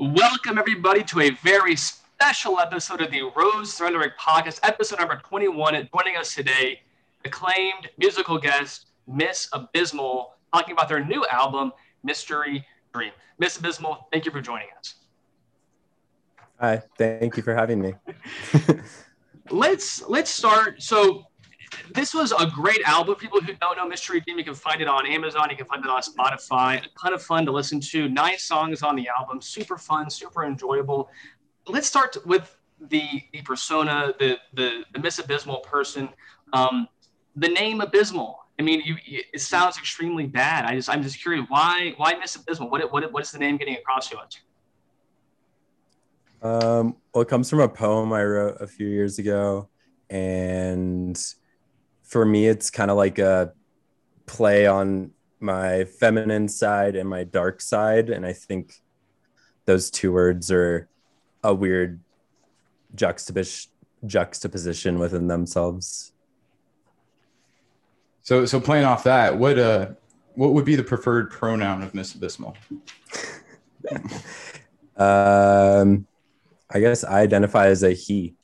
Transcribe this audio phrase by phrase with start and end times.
[0.00, 5.16] Welcome, everybody, to a very special episode of the Roses and Rhetoric podcast, episode number
[5.16, 5.90] 21.
[5.94, 6.80] Joining us today,
[7.26, 13.10] acclaimed musical guest, Miss Abysmal, talking about their new album, Mystery Dream.
[13.38, 14.94] Miss Abysmal, thank you for joining us.
[16.58, 17.92] Hi, thank you for having me.
[19.50, 20.80] let's let's start.
[20.80, 21.26] So
[21.94, 23.14] this was a great album.
[23.16, 25.48] People who don't know Mystery Dream, you can find it on Amazon.
[25.50, 26.84] You can find it on Spotify.
[26.84, 28.08] A ton of fun to listen to.
[28.08, 29.40] Nine songs on the album.
[29.40, 31.10] Super fun, super enjoyable.
[31.66, 32.56] Let's start with
[32.88, 36.08] the the persona, the the, the Miss Abysmal person.
[36.52, 36.88] Um,
[37.36, 38.38] the name Abysmal.
[38.58, 40.64] I mean, you, it sounds extremely bad.
[40.64, 42.70] I just I'm just curious why why Miss Abysmal?
[42.70, 44.38] What what what is the name getting across to us?
[46.42, 49.68] Um, well, it comes from a poem I wrote a few years ago,
[50.08, 51.18] and
[52.10, 53.52] for me, it's kind of like a
[54.26, 58.10] play on my feminine side and my dark side.
[58.10, 58.82] And I think
[59.64, 60.88] those two words are
[61.44, 62.00] a weird
[62.94, 63.70] juxtaposition
[64.06, 66.12] juxtaposition within themselves.
[68.22, 69.90] So, so playing off that, what uh,
[70.34, 72.56] what would be the preferred pronoun of Miss Abysmal?
[74.96, 76.06] um,
[76.70, 78.34] I guess I identify as a he,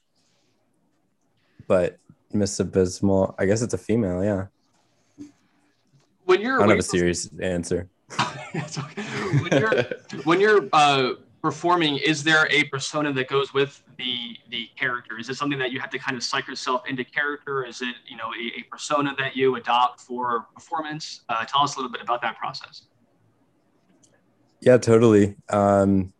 [1.66, 1.98] but
[2.38, 3.34] Miss Abysmal.
[3.38, 4.22] I guess it's a female.
[4.24, 4.46] Yeah.
[6.24, 7.88] When you're, I don't have a serious answer.
[9.40, 9.84] when you're
[10.24, 15.18] when you're uh, performing, is there a persona that goes with the the character?
[15.18, 17.64] Is it something that you have to kind of psych yourself into character?
[17.64, 21.22] Is it you know a, a persona that you adopt for performance?
[21.28, 22.82] Uh, tell us a little bit about that process.
[24.60, 25.36] Yeah, totally.
[25.48, 26.12] Um,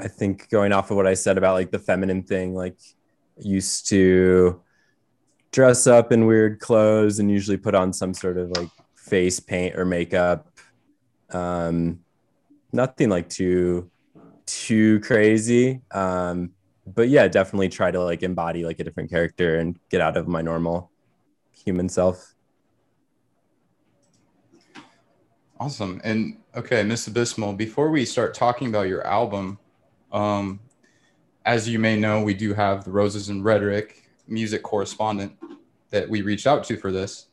[0.00, 2.78] I think going off of what I said about like the feminine thing, like
[3.38, 4.60] used to
[5.52, 9.76] dress up in weird clothes and usually put on some sort of like face paint
[9.76, 10.48] or makeup.
[11.30, 12.00] Um,
[12.72, 13.90] nothing like too
[14.46, 15.80] too crazy.
[15.90, 16.52] Um,
[16.86, 20.28] but yeah, definitely try to like embody like a different character and get out of
[20.28, 20.90] my normal
[21.52, 22.34] human self.
[25.58, 26.00] Awesome.
[26.04, 29.58] And okay, Miss Abysmal, before we start talking about your album,
[30.12, 30.60] um,
[31.44, 35.32] as you may know, we do have the Roses and Rhetoric music correspondent
[35.90, 37.26] that we reached out to for this.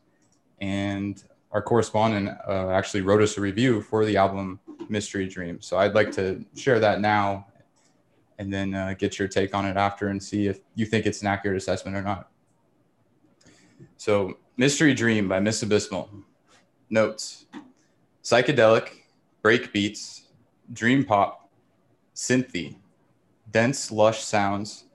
[0.62, 1.22] And
[1.52, 4.60] our correspondent uh, actually wrote us a review for the album
[4.90, 5.62] Mystery Dream.
[5.62, 7.48] So I'd like to share that now
[8.40, 11.22] and then uh, get your take on it after and see if you think it's
[11.22, 12.30] an accurate assessment or not.
[13.98, 16.10] So, Mystery Dream by Miss Abysmal.
[16.90, 17.46] Notes
[18.24, 18.90] psychedelic,
[19.42, 20.28] break beats,
[20.72, 21.50] dream pop,
[22.16, 22.78] synthy,
[23.52, 24.86] dense, lush sounds,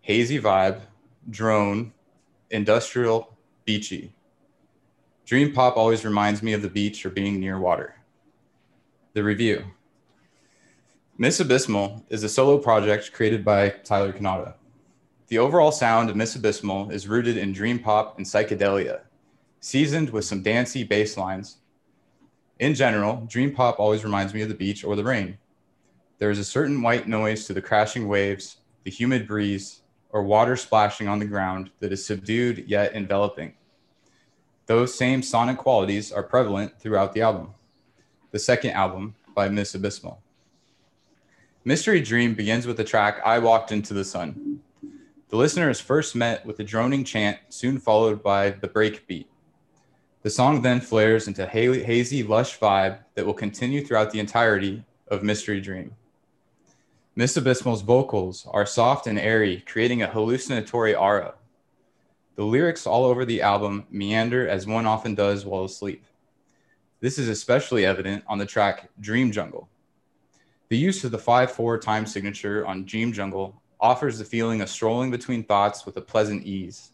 [0.00, 0.80] hazy vibe,
[1.30, 1.92] drone,
[2.50, 4.12] industrial, beachy.
[5.24, 7.94] Dream pop always reminds me of the beach or being near water.
[9.14, 9.64] The review
[11.16, 14.54] Miss Abysmal is a solo project created by Tyler Kanata.
[15.28, 19.02] The overall sound of Miss Abysmal is rooted in dream pop and psychedelia,
[19.60, 21.58] seasoned with some dancey bass lines.
[22.58, 25.38] In general, dream pop always reminds me of the beach or the rain.
[26.18, 29.82] There is a certain white noise to the crashing waves, the humid breeze,
[30.14, 33.52] or water splashing on the ground that is subdued yet enveloping.
[34.66, 37.50] Those same sonic qualities are prevalent throughout the album,
[38.30, 40.22] the second album by Miss Abysmal.
[41.64, 44.60] Mystery Dream begins with the track I Walked Into the Sun.
[45.30, 49.28] The listener is first met with a droning chant, soon followed by the break beat.
[50.22, 55.24] The song then flares into hazy, lush vibe that will continue throughout the entirety of
[55.24, 55.96] Mystery Dream.
[57.16, 61.34] Miss vocals are soft and airy, creating a hallucinatory aura.
[62.34, 66.04] The lyrics all over the album meander as one often does while asleep.
[66.98, 69.68] This is especially evident on the track Dream Jungle.
[70.70, 74.68] The use of the 5 4 time signature on Dream Jungle offers the feeling of
[74.68, 76.90] strolling between thoughts with a pleasant ease.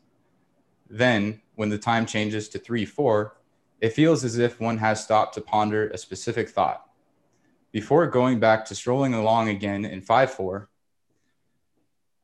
[0.91, 3.37] Then, when the time changes to 3 4,
[3.81, 6.90] it feels as if one has stopped to ponder a specific thought
[7.73, 10.69] before going back to strolling along again in 5 4,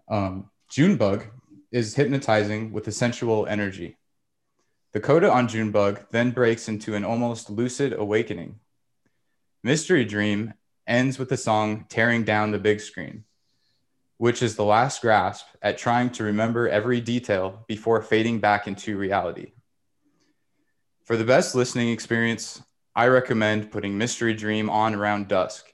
[0.08, 1.26] um, Junebug
[1.70, 3.96] is hypnotizing with a sensual energy.
[4.92, 8.60] The coda on Junebug then breaks into an almost lucid awakening.
[9.62, 10.54] Mystery Dream
[10.86, 13.24] ends with the song Tearing Down the Big Screen,
[14.16, 18.96] which is the last grasp at trying to remember every detail before fading back into
[18.96, 19.52] reality.
[21.04, 22.62] For the best listening experience,
[22.96, 25.66] I recommend putting Mystery Dream on around dusk.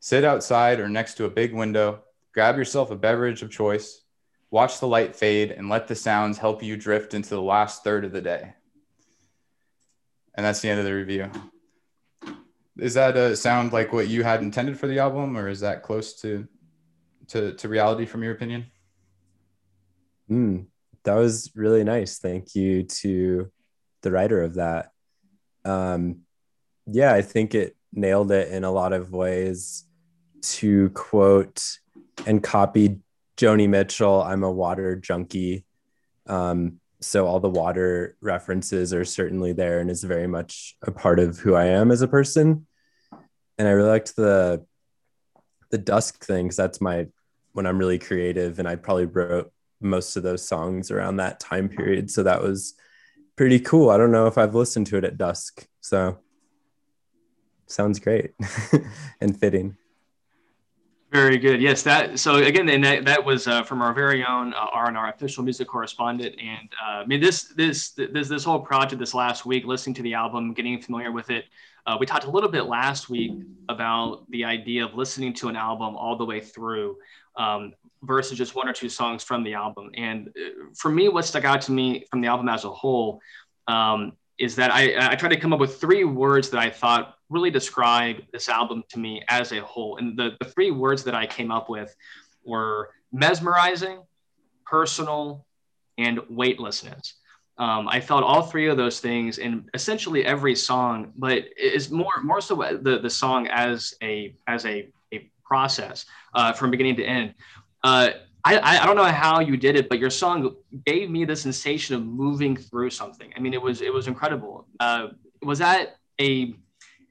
[0.00, 2.02] Sit outside or next to a big window,
[2.32, 4.00] grab yourself a beverage of choice,
[4.50, 8.06] watch the light fade, and let the sounds help you drift into the last third
[8.06, 8.54] of the day.
[10.34, 11.30] And that's the end of the review.
[12.78, 15.82] is that a sound like what you had intended for the album, or is that
[15.82, 16.48] close to
[17.28, 18.66] to to reality from your opinion?
[20.30, 20.66] Mm,
[21.04, 22.18] that was really nice.
[22.18, 23.52] Thank you to
[24.00, 24.92] the writer of that.
[25.66, 26.23] Um,
[26.86, 29.84] yeah, I think it nailed it in a lot of ways.
[30.42, 31.78] To quote
[32.26, 33.00] and copy
[33.38, 35.64] Joni Mitchell, I'm a water junkie.
[36.26, 41.18] Um, so all the water references are certainly there and is very much a part
[41.18, 42.66] of who I am as a person.
[43.58, 44.66] And I really liked the
[45.70, 47.06] the dusk thing because that's my
[47.52, 51.68] when I'm really creative, and I probably wrote most of those songs around that time
[51.68, 52.10] period.
[52.10, 52.74] So that was
[53.36, 53.90] pretty cool.
[53.90, 56.18] I don't know if I've listened to it at dusk, so
[57.66, 58.32] sounds great
[59.20, 59.76] and fitting.
[61.14, 61.62] Very good.
[61.62, 62.18] Yes, that.
[62.18, 65.08] So again, and that, that was uh, from our very own uh, R and R
[65.10, 66.34] official music correspondent.
[66.40, 70.02] And uh, I mean, this this this this whole project this last week, listening to
[70.02, 71.44] the album, getting familiar with it.
[71.86, 73.30] Uh, we talked a little bit last week
[73.68, 76.96] about the idea of listening to an album all the way through
[77.36, 77.72] um,
[78.02, 79.90] versus just one or two songs from the album.
[79.94, 83.20] And uh, for me, what stuck out to me from the album as a whole
[83.68, 87.16] um, is that I, I tried to come up with three words that I thought
[87.30, 89.96] really describe this album to me as a whole.
[89.96, 91.94] And the, the three words that I came up with
[92.44, 94.02] were mesmerizing,
[94.66, 95.46] personal,
[95.98, 97.14] and weightlessness.
[97.56, 102.10] Um, I felt all three of those things in essentially every song, but it's more
[102.24, 106.04] more so the, the song as a as a, a process
[106.34, 107.34] uh, from beginning to end.
[107.84, 108.10] Uh,
[108.46, 110.54] I, I don't know how you did it, but your song
[110.84, 113.32] gave me the sensation of moving through something.
[113.36, 114.66] I mean, it was it was incredible.
[114.78, 115.08] Uh,
[115.42, 116.54] was that a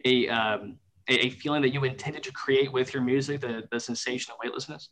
[0.06, 0.77] a, um,
[1.07, 4.89] a, feeling that you intended to create with your music, the the sensation of weightlessness?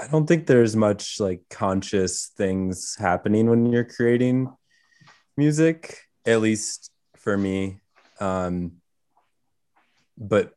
[0.00, 4.50] I don't think there's much like conscious things happening when you're creating
[5.36, 7.82] music, at least for me.
[8.18, 8.80] Um,
[10.16, 10.54] but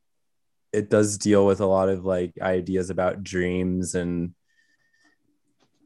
[0.75, 4.33] it does deal with a lot of like ideas about dreams and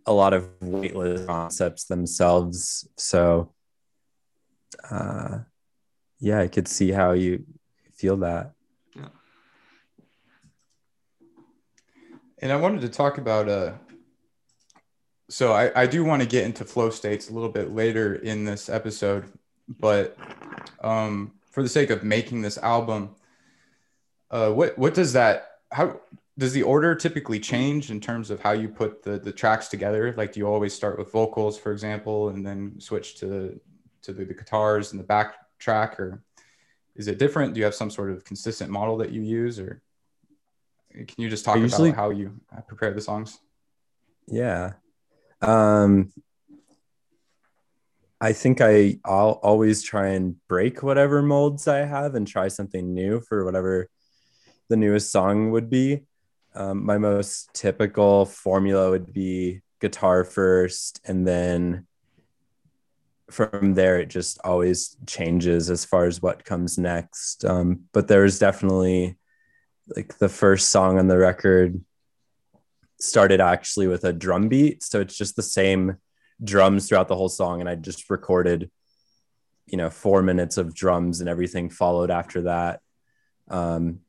[0.05, 2.87] a lot of weightless concepts themselves.
[2.97, 3.53] So,
[4.89, 5.39] uh,
[6.19, 7.45] yeah, I could see how you
[7.93, 8.53] feel that.
[8.95, 9.09] Yeah.
[12.39, 13.73] And I wanted to talk about uh
[15.29, 18.45] so I, I do want to get into flow states a little bit later in
[18.45, 19.31] this episode,
[19.79, 20.17] but
[20.81, 23.15] um for the sake of making this album,
[24.31, 25.99] uh, what what does that how
[26.37, 30.13] does the order typically change in terms of how you put the the tracks together?
[30.15, 33.59] Like, do you always start with vocals, for example, and then switch to
[34.03, 36.23] to the, the guitars and the back track, or
[36.95, 37.53] is it different?
[37.53, 39.81] Do you have some sort of consistent model that you use, or
[40.93, 43.39] can you just talk usually, about how you prepare the songs?
[44.27, 44.73] Yeah.
[45.41, 46.11] Um,
[48.21, 52.93] I think I I'll always try and break whatever molds I have and try something
[52.93, 53.89] new for whatever
[54.69, 56.03] the newest song would be.
[56.55, 61.85] Um, my most typical formula would be guitar first, and then
[63.29, 67.45] from there, it just always changes as far as what comes next.
[67.45, 69.17] Um, but there's definitely
[69.95, 71.79] like the first song on the record
[72.99, 74.83] started actually with a drum beat.
[74.83, 75.97] So it's just the same
[76.43, 77.59] drums throughout the whole song.
[77.59, 78.69] And I just recorded,
[79.65, 82.81] you know, four minutes of drums and everything followed after that.
[83.47, 83.99] Um,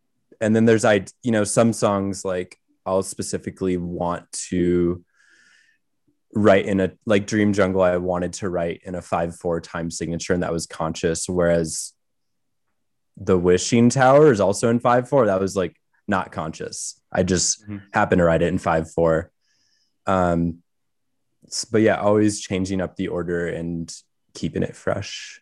[0.40, 5.04] and then there's I you know some songs like I'll specifically want to
[6.34, 10.32] write in a like Dream Jungle I wanted to write in a 5/4 time signature
[10.32, 11.92] and that was conscious whereas
[13.16, 15.76] the Wishing Tower is also in 5/4 that was like
[16.08, 17.00] not conscious.
[17.12, 17.78] I just mm-hmm.
[17.92, 19.28] happened to write it in 5/4
[20.06, 20.62] um
[21.70, 23.92] but yeah always changing up the order and
[24.34, 25.39] keeping it fresh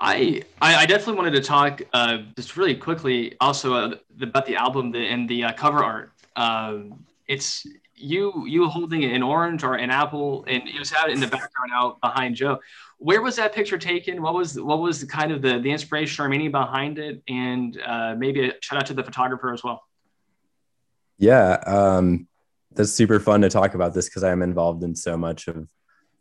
[0.00, 4.94] I, I definitely wanted to talk uh, just really quickly also uh, about the album
[4.94, 6.12] and the uh, cover art.
[6.36, 11.12] Um, it's you you holding an orange or an apple, and you just have it
[11.12, 12.60] in the background out behind Joe.
[12.98, 14.22] Where was that picture taken?
[14.22, 17.22] What was what was the kind of the the inspiration or meaning behind it?
[17.28, 19.82] And uh, maybe a shout out to the photographer as well.
[21.18, 22.28] Yeah, um,
[22.72, 25.68] that's super fun to talk about this because I'm involved in so much of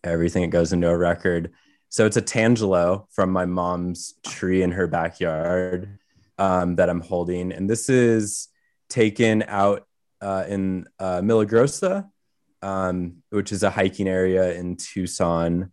[0.04, 1.54] everything that goes into a record.
[1.90, 6.00] So it's a Tangelo from my mom's tree in her backyard
[6.38, 7.52] um, that I'm holding.
[7.52, 8.50] And this is
[8.90, 9.88] taken out
[10.22, 12.10] uh, in uh, Milagrosa,
[12.62, 15.72] um, which is a hiking area in Tucson.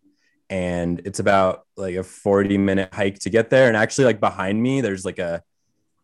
[0.50, 3.68] And it's about like a 40 minute hike to get there.
[3.68, 5.42] And actually, like behind me, there's like a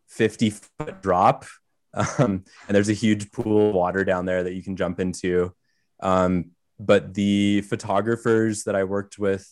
[0.07, 1.45] 50 foot drop.
[1.93, 5.53] Um, and there's a huge pool of water down there that you can jump into.
[5.99, 9.45] Um, but the photographers that I worked with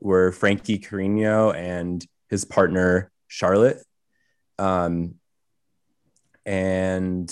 [0.00, 3.82] were Frankie Carino and his partner Charlotte.
[4.58, 5.14] Um,
[6.44, 7.30] and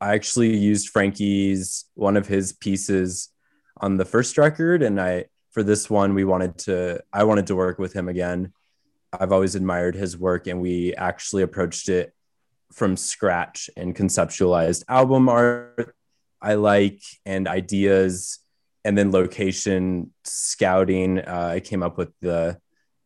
[0.00, 3.30] I actually used Frankie's one of his pieces
[3.78, 7.56] on the first record, and I for this one we wanted to I wanted to
[7.56, 8.52] work with him again.
[9.18, 12.12] I've always admired his work, and we actually approached it
[12.72, 15.94] from scratch and conceptualized album art
[16.40, 18.38] I like and ideas,
[18.86, 21.18] and then location scouting.
[21.18, 22.58] Uh, I came up with the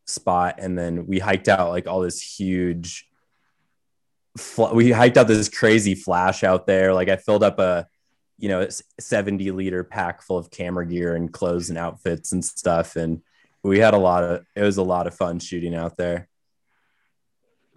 [0.06, 3.10] spot, and then we hiked out like all this huge
[4.72, 6.94] we hiked out this crazy flash out there.
[6.94, 7.86] Like I filled up a,
[8.38, 8.68] you know,
[8.98, 12.96] 70 liter pack full of camera gear and clothes and outfits and stuff.
[12.96, 13.22] And
[13.62, 16.28] we had a lot of, it was a lot of fun shooting out there.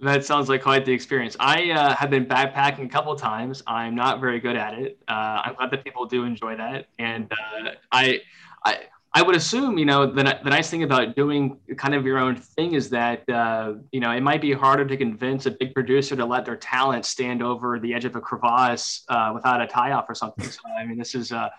[0.02, 1.38] That sounds like quite the experience.
[1.40, 3.64] I uh, have been backpacking a couple times.
[3.68, 4.98] I'm not very good at it.
[5.08, 6.88] Uh, I'm glad that people do enjoy that.
[7.00, 8.20] And uh, I,
[8.66, 8.80] I,
[9.14, 12.36] I would assume, you know, the, the nice thing about doing kind of your own
[12.36, 16.16] thing is that, uh, you know, it might be harder to convince a big producer
[16.16, 19.92] to let their talent stand over the edge of a crevasse uh, without a tie
[19.92, 20.46] off or something.
[20.50, 21.50] So, I mean, this is uh,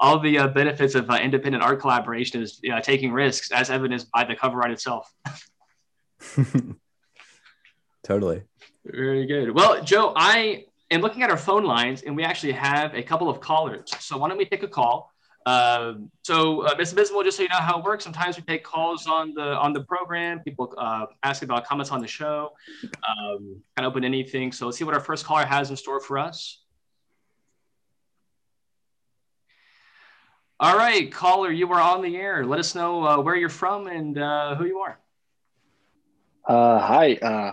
[0.00, 3.68] all the uh, benefits of uh, independent art collaboration is you know, taking risks, as
[3.68, 5.12] evidenced by the cover art itself.
[8.04, 8.42] totally.
[8.84, 9.50] Very good.
[9.50, 13.28] Well, Joe, I am looking at our phone lines and we actually have a couple
[13.28, 13.90] of callers.
[14.00, 15.12] So, why don't we take a call?
[15.44, 16.92] Um, so, uh, Ms.
[16.92, 19.72] Abysmal, just so you know how it works, sometimes we take calls on the on
[19.72, 20.40] the program.
[20.40, 22.50] People uh, ask about comments on the show,
[22.84, 24.52] um, kind of open anything.
[24.52, 26.62] So let's see what our first caller has in store for us.
[30.60, 32.46] All right, caller, you are on the air.
[32.46, 35.00] Let us know uh, where you're from and uh, who you are.
[36.46, 37.52] Uh, hi, uh,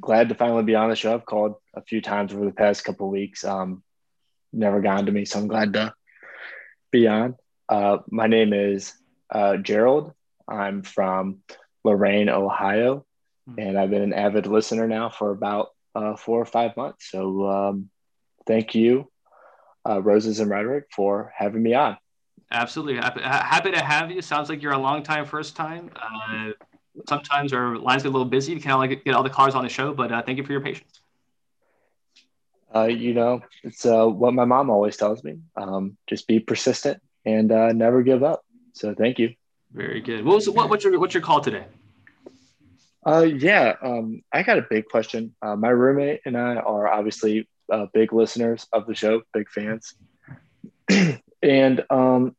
[0.00, 1.14] glad to finally be on the show.
[1.14, 3.44] I've called a few times over the past couple weeks.
[3.44, 3.82] Um,
[4.52, 5.94] never gotten to me, so I'm glad to
[6.90, 7.34] Beyond.
[7.68, 8.94] Uh, my name is
[9.30, 10.12] uh, Gerald.
[10.48, 11.40] I'm from
[11.84, 13.04] Lorain, Ohio,
[13.48, 13.60] mm-hmm.
[13.60, 17.10] and I've been an avid listener now for about uh, four or five months.
[17.10, 17.90] So um,
[18.46, 19.10] thank you,
[19.86, 21.98] uh, Roses and Rhetoric, for having me on.
[22.50, 22.96] Absolutely.
[22.96, 24.22] Happy, happy to have you.
[24.22, 25.90] Sounds like you're a long time first time.
[27.08, 28.52] Sometimes our lines get a little busy.
[28.52, 30.52] You can't only get all the callers on the show, but uh, thank you for
[30.52, 31.00] your patience.
[32.74, 35.38] Uh, you know, it's uh, what my mom always tells me.
[35.56, 38.44] Um, just be persistent and uh, never give up.
[38.74, 39.34] So thank you.
[39.72, 40.24] Very good.
[40.24, 41.64] What was what, what's your what's your call today?
[43.06, 45.34] Uh, yeah, um, I got a big question.
[45.40, 49.94] Uh, my roommate and I are obviously uh, big listeners of the show, big fans.
[51.42, 52.36] and um,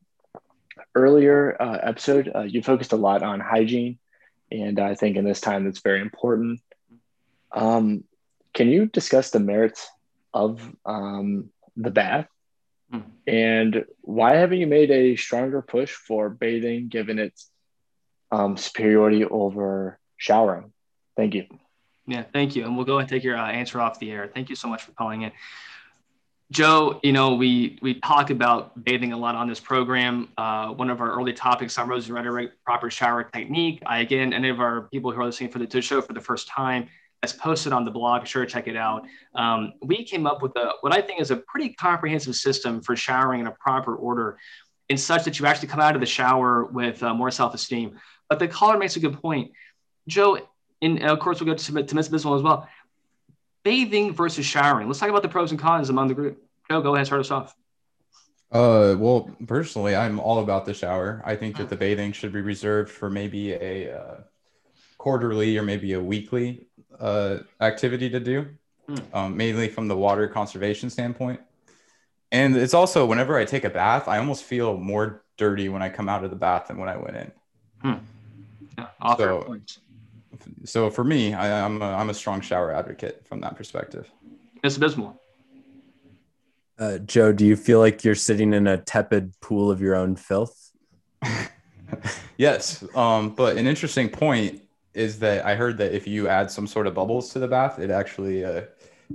[0.96, 3.98] earlier uh, episode, uh, you focused a lot on hygiene,
[4.52, 6.62] and I think in this time that's very important.
[7.52, 8.04] Um,
[8.54, 9.88] can you discuss the merits
[10.34, 12.28] of um, the bath?
[12.94, 13.04] Mm.
[13.28, 17.50] And why haven't you made a stronger push for bathing given its
[18.32, 20.74] um, superiority over showering?
[21.16, 21.46] Thank you.
[22.08, 22.66] Yeah, thank you.
[22.66, 24.30] And we'll go and take your uh, answer off the air.
[24.34, 25.32] Thank you so much for calling in.
[26.52, 30.30] Joe, you know, we we talk about bathing a lot on this program.
[30.36, 33.84] Uh, one of our early topics on Rose Rhetoric, proper shower technique.
[33.86, 36.22] I again, any of our people who are listening for the to show for the
[36.22, 36.88] first time,
[37.22, 38.26] as posted on the blog.
[38.26, 39.06] Sure check it out.
[39.36, 42.96] Um, we came up with a what I think is a pretty comprehensive system for
[42.96, 44.40] showering in a proper order,
[44.90, 48.00] in such that you actually come out of the shower with uh, more self-esteem.
[48.28, 49.52] But the caller makes a good point,
[50.08, 50.40] Joe.
[50.82, 52.08] And of course, we'll go to, to Ms.
[52.08, 52.68] Abysmal as well.
[53.70, 54.88] Bathing versus showering.
[54.88, 56.44] Let's talk about the pros and cons among the group.
[56.68, 57.56] Joe, go ahead, start us off.
[58.52, 61.22] Uh, well, personally, I'm all about the shower.
[61.24, 64.16] I think that the bathing should be reserved for maybe a uh,
[64.98, 66.66] quarterly or maybe a weekly
[67.00, 68.48] uh, activity to do,
[68.90, 69.04] mm.
[69.14, 71.40] um, mainly from the water conservation standpoint.
[72.32, 75.90] And it's also whenever I take a bath, I almost feel more dirty when I
[75.90, 77.32] come out of the bath than when I went in.
[77.84, 77.94] Hmm.
[78.80, 79.60] Yeah, so,
[80.66, 84.10] so for me, I, am a, I'm a strong shower advocate from that perspective.
[84.64, 85.20] It's abysmal.
[86.78, 90.16] Uh, Joe, do you feel like you're sitting in a tepid pool of your own
[90.16, 90.72] filth?
[92.38, 94.62] yes, um, but an interesting point
[94.94, 97.80] is that I heard that if you add some sort of bubbles to the bath,
[97.80, 98.62] it actually uh,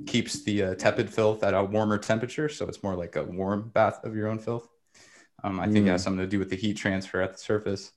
[0.07, 2.49] keeps the uh, tepid filth at a warmer temperature.
[2.49, 4.69] So it's more like a warm bath of your own filth.
[5.43, 5.89] Um, I think mm.
[5.89, 6.05] it has hmm.
[6.05, 7.93] something to do with the heat transfer at the surface.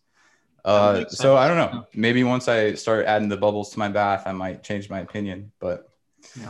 [0.68, 1.88] Uh, so I don't know.
[1.94, 5.54] Maybe once I start adding the bubbles to my bath, I might change my opinion.
[5.62, 5.88] But
[6.38, 6.50] yeah.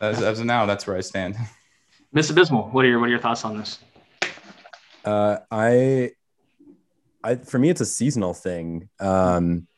[0.00, 1.36] as, as of now, that's where I stand.
[2.12, 3.78] Miss Abysmal, what are your what are your thoughts on this?
[5.04, 6.12] Uh, I,
[7.22, 8.88] I for me, it's a seasonal thing.
[8.98, 9.68] Um,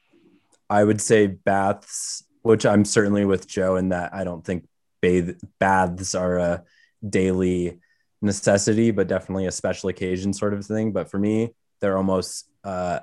[0.71, 4.69] I would say baths, which I'm certainly with Joe in that I don't think
[5.01, 6.65] bathe baths are a
[7.07, 7.81] daily
[8.23, 10.93] necessity, but definitely a special occasion sort of thing.
[10.93, 13.01] But for me, they're almost uh,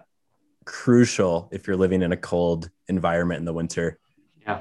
[0.69, 3.97] crucial if you're living in a cold environment in the winter.
[4.43, 4.59] Yeah.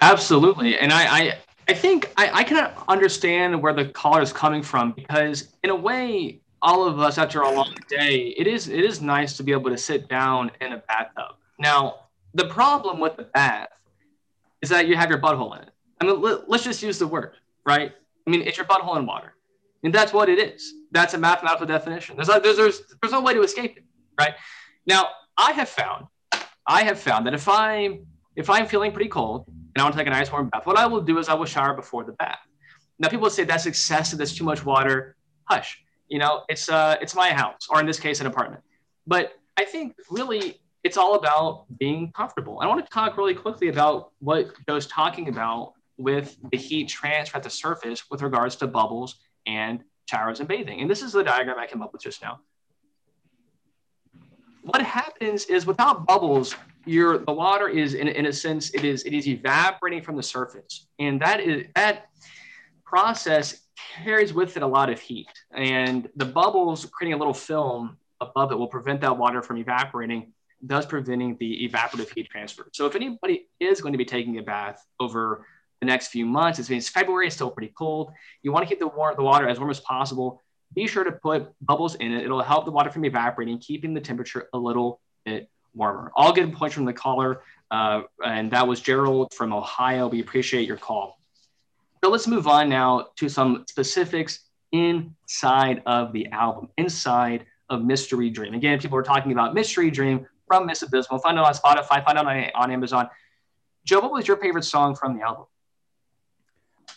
[0.00, 0.76] Absolutely.
[0.76, 1.38] And I, I,
[1.68, 5.76] I think I, I can understand where the caller is coming from because in a
[5.76, 9.52] way, all of us after a long day, it is it is nice to be
[9.52, 11.36] able to sit down in a bathtub.
[11.58, 13.68] Now, the problem with the bath
[14.62, 15.70] is that you have your butthole in it.
[16.00, 17.92] I mean, let, us just use the word, right?
[18.26, 19.34] I mean, it's your butthole in water.
[19.84, 20.72] And that's what it is.
[20.90, 22.16] That's a mathematical definition.
[22.16, 23.84] There's, there's, there's, there's no way to escape it,
[24.18, 24.34] right?
[24.86, 26.06] Now, I have found,
[26.66, 28.06] I have found that if I'm
[28.36, 30.76] if I'm feeling pretty cold and I want to take a nice warm bath, what
[30.76, 32.38] I will do is I will shower before the bath.
[32.98, 35.16] Now, people say that's excessive, that's too much water.
[35.44, 35.80] Hush.
[36.08, 38.62] You know, it's uh, it's my house, or in this case, an apartment.
[39.06, 42.60] But I think really it's all about being comfortable.
[42.60, 47.36] I want to talk really quickly about what Joe's talking about with the heat transfer
[47.36, 49.16] at the surface with regards to bubbles
[49.46, 50.80] and showers and bathing.
[50.80, 52.40] And this is the diagram I came up with just now.
[54.64, 56.56] What happens is without bubbles,
[56.86, 60.22] your the water is in, in a sense it is it is evaporating from the
[60.22, 60.86] surface.
[60.98, 62.06] And that is that
[62.86, 63.60] process
[63.94, 65.28] carries with it a lot of heat.
[65.54, 70.32] And the bubbles creating a little film above it will prevent that water from evaporating,
[70.62, 72.66] thus preventing the evaporative heat transfer.
[72.72, 75.46] So if anybody is going to be taking a bath over
[75.80, 78.12] the next few months, it means February is still pretty cold.
[78.42, 80.42] You want to keep the, the water as warm as possible.
[80.74, 82.24] Be sure to put bubbles in it.
[82.24, 86.10] It'll help the water from evaporating, keeping the temperature a little bit warmer.
[86.16, 87.42] All good points from the caller.
[87.70, 90.08] Uh, and that was Gerald from Ohio.
[90.08, 91.18] We appreciate your call.
[92.02, 94.40] So let's move on now to some specifics
[94.72, 98.54] inside of the album, inside of Mystery Dream.
[98.54, 101.18] Again, people are talking about Mystery Dream from Miss Abysmal.
[101.20, 103.08] Find out on Spotify, find out on, on Amazon.
[103.84, 105.46] Joe, what was your favorite song from the album?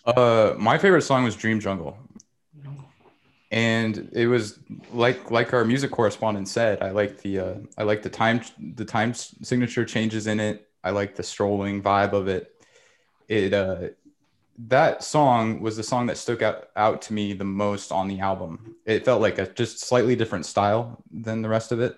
[0.06, 1.98] Uh, my favorite song was Dream Jungle,
[3.52, 4.60] and it was
[4.92, 6.82] like like our music correspondent said.
[6.82, 8.42] I like the uh, I like the time
[8.76, 10.68] the time signature changes in it.
[10.84, 12.54] I like the strolling vibe of it.
[13.30, 13.90] It uh,
[14.58, 18.20] that song was the song that stuck out, out to me the most on the
[18.20, 18.76] album.
[18.86, 21.96] It felt like a just slightly different style than the rest of it,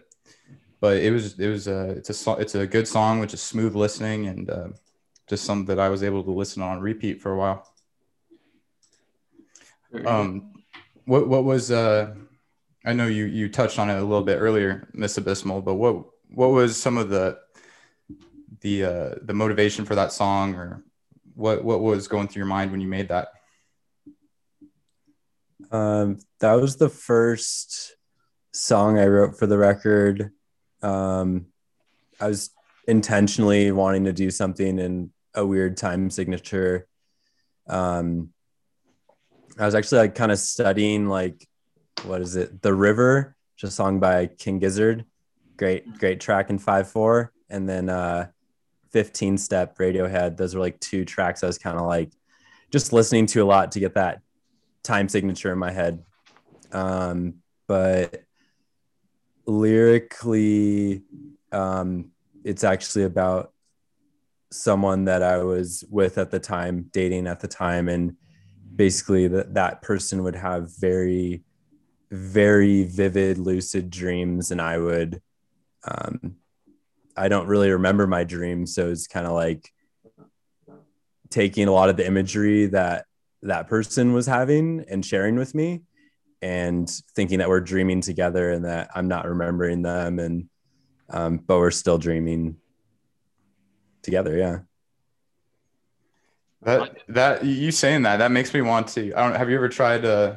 [0.79, 3.75] but it was it was a it's a it's a good song which is smooth
[3.75, 4.67] listening and uh,
[5.27, 7.67] just something that I was able to listen on repeat for a while.
[10.05, 10.58] Um,
[11.09, 12.13] what what was uh,
[12.85, 16.05] I know you you touched on it a little bit earlier, Miss Abysmal, but what
[16.29, 17.39] what was some of the
[18.61, 20.83] the uh, the motivation for that song or
[21.33, 23.29] what what was going through your mind when you made that?
[25.71, 27.95] Um, that was the first
[28.53, 30.31] song I wrote for the record.
[30.83, 31.47] Um,
[32.21, 32.51] I was
[32.87, 36.87] intentionally wanting to do something in a weird time signature.
[37.67, 38.29] Um,
[39.59, 41.47] I was actually like kind of studying like
[42.03, 42.61] what is it?
[42.61, 45.05] The River, just song by King Gizzard.
[45.57, 47.33] Great, great track in five four.
[47.49, 48.27] And then uh
[48.91, 52.11] 15 step radiohead those were like two tracks i was kind of like
[52.71, 54.21] just listening to a lot to get that
[54.83, 56.03] time signature in my head
[56.71, 57.35] um,
[57.67, 58.23] but
[59.47, 61.01] lyrically
[61.51, 62.11] um,
[62.43, 63.51] it's actually about
[64.51, 68.15] someone that i was with at the time dating at the time and
[68.75, 71.43] basically that that person would have very
[72.11, 75.21] very vivid lucid dreams and i would
[75.87, 76.35] um,
[77.19, 78.73] I don't really remember my dreams.
[78.73, 79.71] So it's kind of like
[81.29, 83.05] taking a lot of the imagery that
[83.43, 85.81] that person was having and sharing with me
[86.41, 90.49] and thinking that we're dreaming together and that I'm not remembering them and
[91.09, 92.55] um, but we're still dreaming
[94.01, 94.37] together.
[94.37, 94.59] Yeah.
[96.63, 99.13] That that you saying that that makes me want to.
[99.13, 99.37] I don't.
[99.37, 100.03] Have you ever tried?
[100.03, 100.35] Uh,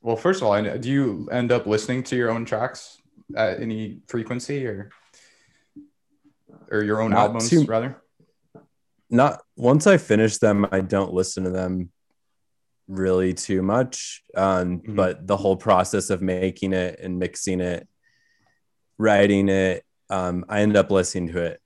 [0.00, 2.96] well, first of all, do you end up listening to your own tracks
[3.36, 4.90] at any frequency or?
[6.70, 8.00] or your own not albums too, rather?
[9.10, 11.90] Not once I finish them, I don't listen to them
[12.86, 14.22] really too much.
[14.36, 14.94] Um, mm-hmm.
[14.94, 17.88] But the whole process of making it and mixing it,
[18.98, 21.60] writing it, um, I end up listening to it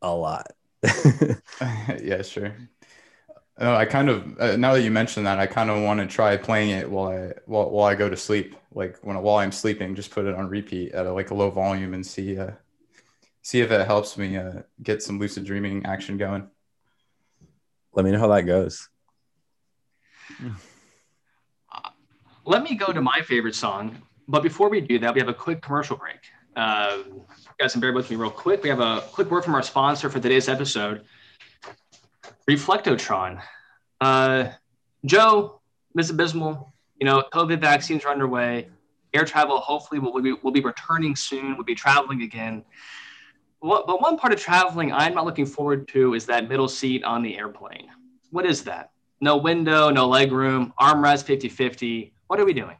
[0.00, 0.46] a lot.
[2.02, 2.54] yeah, sure.
[3.58, 6.06] Uh, I kind of uh, now that you mentioned that, I kind of want to
[6.06, 8.54] try playing it while I while, while I go to sleep.
[8.72, 11.50] Like when while I'm sleeping, just put it on repeat at a, like a low
[11.50, 12.50] volume and see uh,
[13.40, 16.50] see if it helps me uh, get some lucid dreaming action going.
[17.94, 18.88] Let me know how that goes.
[21.72, 21.88] Uh,
[22.44, 24.02] let me go to my favorite song.
[24.28, 26.18] But before we do that, we have a quick commercial break.
[26.56, 26.98] Uh,
[27.58, 28.62] guys, can bear with me real quick.
[28.62, 31.04] We have a quick word from our sponsor for today's episode,
[32.48, 33.42] Reflectotron.
[34.00, 34.50] Uh,
[35.04, 35.60] Joe,
[35.94, 36.10] Ms.
[36.10, 38.68] Abysmal, you know, COVID vaccines are underway.
[39.12, 41.54] Air travel, hopefully, will be, will be returning soon.
[41.54, 42.64] We'll be traveling again.
[43.60, 47.02] What, but one part of traveling I'm not looking forward to is that middle seat
[47.04, 47.88] on the airplane.
[48.30, 48.90] What is that?
[49.20, 52.12] No window, no leg room, armrest 50 50.
[52.26, 52.76] What are we doing?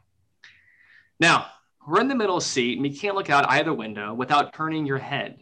[1.19, 1.47] Now,
[1.87, 4.99] we're in the middle seat and you can't look out either window without turning your
[4.99, 5.39] head.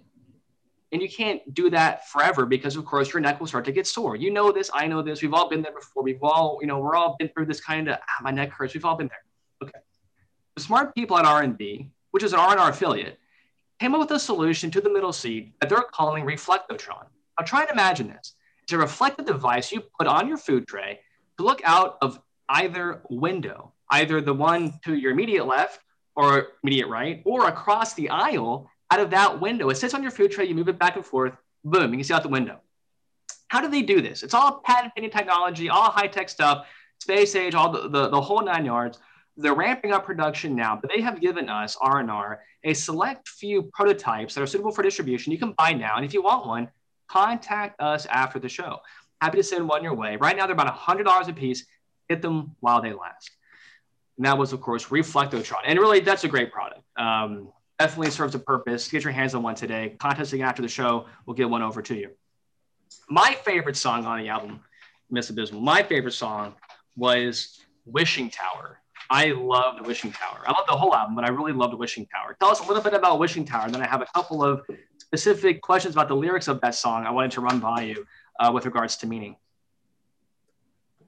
[0.92, 3.88] And you can't do that forever because, of course, your neck will start to get
[3.88, 4.16] sore.
[4.16, 4.70] You know this.
[4.74, 5.22] I know this.
[5.22, 6.04] We've all been there before.
[6.04, 8.74] We've all, you know, we're all been through this kind of ah, my neck hurts.
[8.74, 9.24] We've all been there.
[9.64, 9.80] Okay.
[10.56, 13.20] The smart people at R&B, which is an R&R affiliate,
[13.80, 17.08] came up with a solution to the middle seat that they're calling Reflectotron.
[17.38, 18.36] Now try and imagine this.
[18.64, 21.00] It's a reflective device you put on your food tray
[21.38, 22.20] to look out of
[22.50, 25.82] either window, either the one to your immediate left
[26.16, 29.70] or immediate right, or across the aisle out of that window.
[29.70, 32.04] It sits on your food tray, you move it back and forth, boom, you can
[32.04, 32.60] see out the window.
[33.48, 34.24] How do they do this?
[34.24, 36.68] It's all patent pending technology, all high tech stuff,
[37.00, 39.00] space age, all the, the, the whole nine yards.
[39.38, 44.34] They're ramping up production now, but they have given us R&R a select few prototypes
[44.34, 45.32] that are suitable for distribution.
[45.32, 46.70] You can buy now, and if you want one,
[47.08, 48.80] contact us after the show.
[49.22, 50.18] Happy to send one your way.
[50.18, 51.66] Right now, they're about $100 a piece.
[52.10, 53.32] Get them while they last.
[54.18, 55.62] And that was, of course, Reflectotron.
[55.66, 56.82] And really, that's a great product.
[56.98, 58.88] Um, definitely serves a purpose.
[58.88, 59.96] Get your hands on one today.
[60.00, 62.10] Contesting after the show, we'll get one over to you.
[63.10, 64.62] My favorite song on the album,
[65.10, 66.54] Miss Abysmal, my favorite song
[66.96, 68.80] was Wishing Tower.
[69.10, 70.42] I love the Wishing Tower.
[70.48, 72.36] I love the whole album, but I really love the Wishing Tower.
[72.40, 73.66] Tell us a little bit about Wishing Tower.
[73.66, 74.62] and Then I have a couple of
[74.98, 78.06] specific questions about the lyrics of that song I wanted to run by you
[78.40, 79.36] uh, with regards to meaning.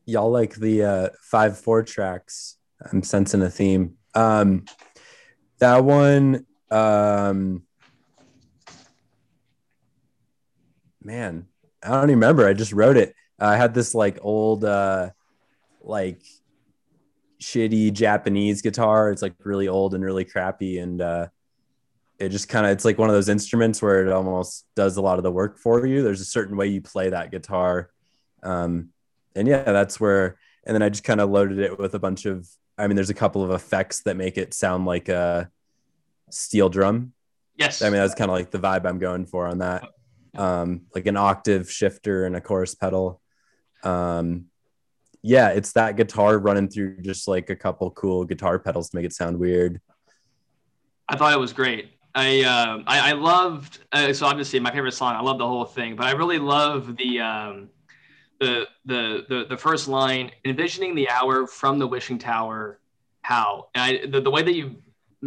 [0.06, 2.58] Y'all like the uh, five four tracks.
[2.92, 3.96] I'm sensing a theme.
[4.14, 4.66] Um,
[5.60, 7.64] that one, um,
[11.02, 11.48] man,
[11.84, 12.48] I don't even remember.
[12.48, 13.16] I just wrote it.
[13.40, 15.12] I had this like old, uh,
[15.82, 16.22] like
[17.40, 19.12] shitty Japanese guitar.
[19.12, 20.80] It's like really old and really crappy.
[20.80, 21.28] And uh,
[22.18, 25.02] it just kind of, it's like one of those instruments where it almost does a
[25.02, 26.04] lot of the work for you.
[26.04, 27.92] There's a certain way you play that guitar.
[28.44, 28.90] Um,
[29.36, 32.26] and yeah, that's where, and then I just kind of loaded it with a bunch
[32.26, 35.50] of, I mean, there's a couple of effects that make it sound like a
[36.30, 37.14] steel drum.
[37.58, 37.82] Yes.
[37.82, 39.84] I mean, that's kind of like the vibe I'm going for on that.
[40.36, 43.22] Um, like an octave shifter and a chorus pedal.
[43.84, 44.46] Um,
[45.24, 49.06] yeah, it's that guitar running through just like a couple cool guitar pedals to make
[49.06, 49.82] it sound weird.
[51.10, 51.92] I thought it was great.
[52.14, 55.16] I uh, I, I, loved uh, so obviously my favorite song.
[55.16, 57.70] I love the whole thing, but I really love the um,
[58.40, 62.80] the, the the the first line, envisioning the hour from the wishing tower.
[63.22, 64.78] How and I, the the way that you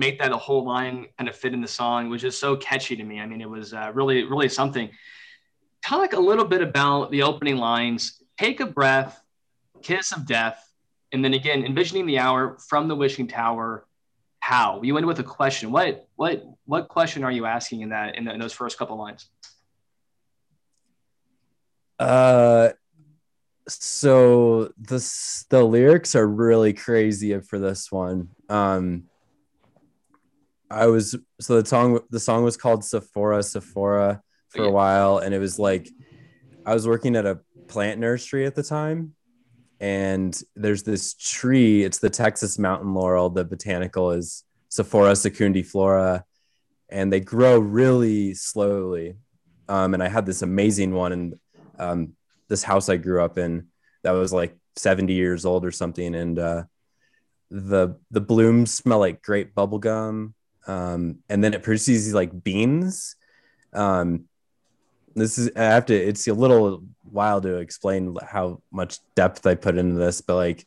[0.01, 2.97] make that a whole line kind of fit in the song was just so catchy
[2.97, 3.21] to me.
[3.21, 4.91] I mean, it was uh, really really something.
[5.83, 8.23] Talk a little bit about the opening lines.
[8.39, 9.23] Take a breath
[9.83, 10.59] kiss of death,
[11.13, 13.87] and then again envisioning the hour from the wishing tower.
[14.41, 15.71] How you end with a question.
[15.71, 18.97] What what what question are you asking in that in, the, in those first couple
[18.97, 19.29] lines?
[21.99, 22.71] Uh,
[23.69, 28.31] so this the lyrics are really crazy for this one.
[28.49, 29.10] Um,
[30.71, 35.35] I was so the song the song was called Sophora Sophora for a while, and
[35.35, 35.89] it was like
[36.65, 39.15] I was working at a plant nursery at the time,
[39.81, 41.83] and there's this tree.
[41.83, 43.31] It's the Texas mountain laurel.
[43.31, 46.23] The botanical is Sophora secundiflora,
[46.89, 49.17] and they grow really slowly.
[49.69, 51.41] Um, and I had this amazing one in
[51.79, 52.13] um,
[52.49, 53.69] this house I grew up in
[54.03, 56.65] that was like 70 years old or something, and uh,
[57.51, 60.35] the the blooms smell like grape bubble gum,
[60.67, 63.17] um, and then it produces these like beans.
[63.73, 64.27] Um,
[65.15, 65.95] this is I have to.
[65.95, 70.67] It's a little while to explain how much depth I put into this, but like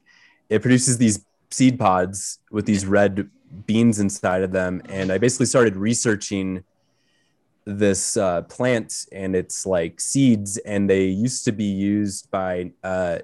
[0.49, 3.29] it produces these seed pods with these red
[3.65, 6.63] beans inside of them, and I basically started researching
[7.65, 13.19] this uh, plant and its like seeds, and they used to be used by uh,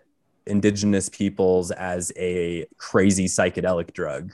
[0.45, 4.33] indigenous peoples as a crazy psychedelic drug.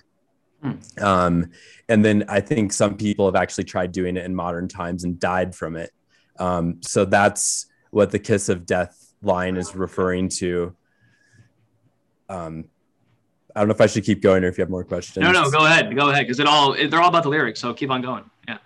[1.02, 1.52] Um,
[1.88, 5.20] and then I think some people have actually tried doing it in modern times and
[5.20, 5.92] died from it.
[6.40, 10.76] Um, so that's what the kiss of death line is referring to.
[12.30, 12.66] Um,
[13.56, 15.24] I don't know if I should keep going or if you have more questions.
[15.24, 17.62] No, no, go ahead, go ahead, because it all they're all about the lyrics.
[17.62, 18.30] So keep on going.
[18.48, 18.58] Yeah.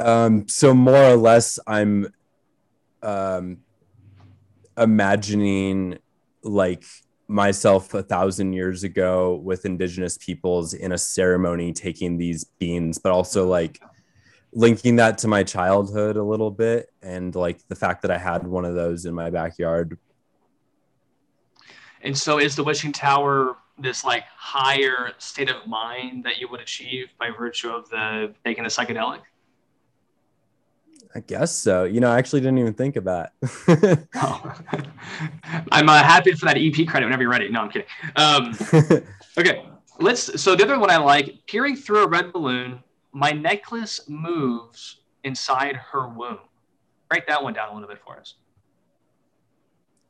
[0.00, 2.12] Um, so more or less, I'm
[3.02, 3.58] um,
[4.76, 5.98] imagining
[6.42, 6.84] like
[7.28, 13.12] myself a thousand years ago with indigenous peoples in a ceremony taking these beans, but
[13.12, 13.80] also like
[14.52, 18.46] linking that to my childhood a little bit and like the fact that I had
[18.46, 19.98] one of those in my backyard.
[22.02, 26.60] And so is the wishing tower this like higher state of mind that you would
[26.60, 29.20] achieve by virtue of the taking the psychedelic?
[31.16, 31.84] I guess so.
[31.84, 33.32] You know, I actually didn't even think of that.
[34.16, 34.60] oh.
[35.72, 37.48] I'm uh, happy for that EP credit whenever you're ready.
[37.48, 37.86] No, I'm kidding.
[38.16, 38.54] Um,
[39.38, 39.66] okay,
[39.98, 40.42] let's.
[40.42, 42.80] So the other one I like, peering through a red balloon,
[43.12, 46.38] my necklace moves inside her womb.
[47.08, 48.34] Break that one down a little bit for us.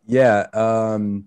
[0.07, 1.27] Yeah, um,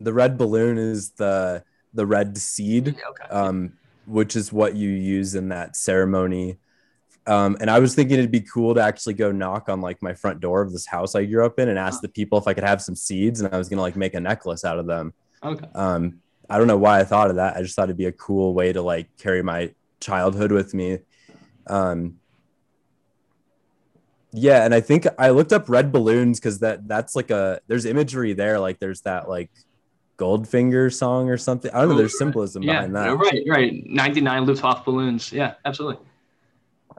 [0.00, 3.28] the red balloon is the the red seed, okay.
[3.28, 3.74] um,
[4.06, 6.56] which is what you use in that ceremony
[7.26, 10.12] um, and I was thinking it'd be cool to actually go knock on like my
[10.12, 12.52] front door of this house I grew up in and ask the people if I
[12.52, 15.14] could have some seeds and I was gonna like make a necklace out of them.
[15.42, 15.66] Okay.
[15.74, 17.56] Um, I don't know why I thought of that.
[17.56, 20.98] I just thought it'd be a cool way to like carry my childhood with me.
[21.66, 22.18] Um,
[24.32, 27.86] yeah, and I think I looked up red balloons because that that's like a there's
[27.86, 28.60] imagery there.
[28.60, 29.50] Like there's that like
[30.18, 31.70] Goldfinger song or something.
[31.70, 31.96] I don't know.
[31.96, 33.16] There's symbolism yeah, behind that.
[33.16, 33.86] Right, right.
[33.86, 35.32] 99 Luftwaffe balloons.
[35.32, 36.04] Yeah, absolutely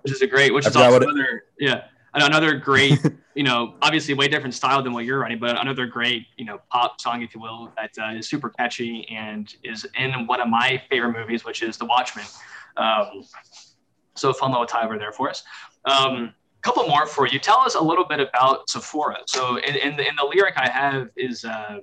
[0.05, 2.99] which is a great, which is also another, yeah, another great,
[3.35, 6.61] you know, obviously way different style than what you're writing, but another great, you know,
[6.69, 10.47] pop song, if you will, that uh, is super catchy and is in one of
[10.47, 12.25] my favorite movies, which is The Watchmen.
[12.77, 13.23] Um,
[14.13, 15.43] so fun little tie over there for us.
[15.85, 17.39] Um, couple more for you.
[17.39, 19.17] Tell us a little bit about Sophora.
[19.25, 21.81] So in, in, the, in the lyric I have is um,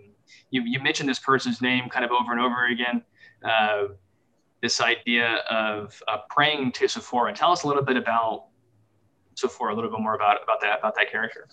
[0.51, 3.03] you, you mentioned this person's name kind of over and over again.
[3.45, 3.89] Uh,
[4.63, 7.35] this idea of uh, praying to Sophora.
[7.35, 8.47] Tell us a little bit about
[9.35, 11.49] Sophora, a little bit more about about that about that character.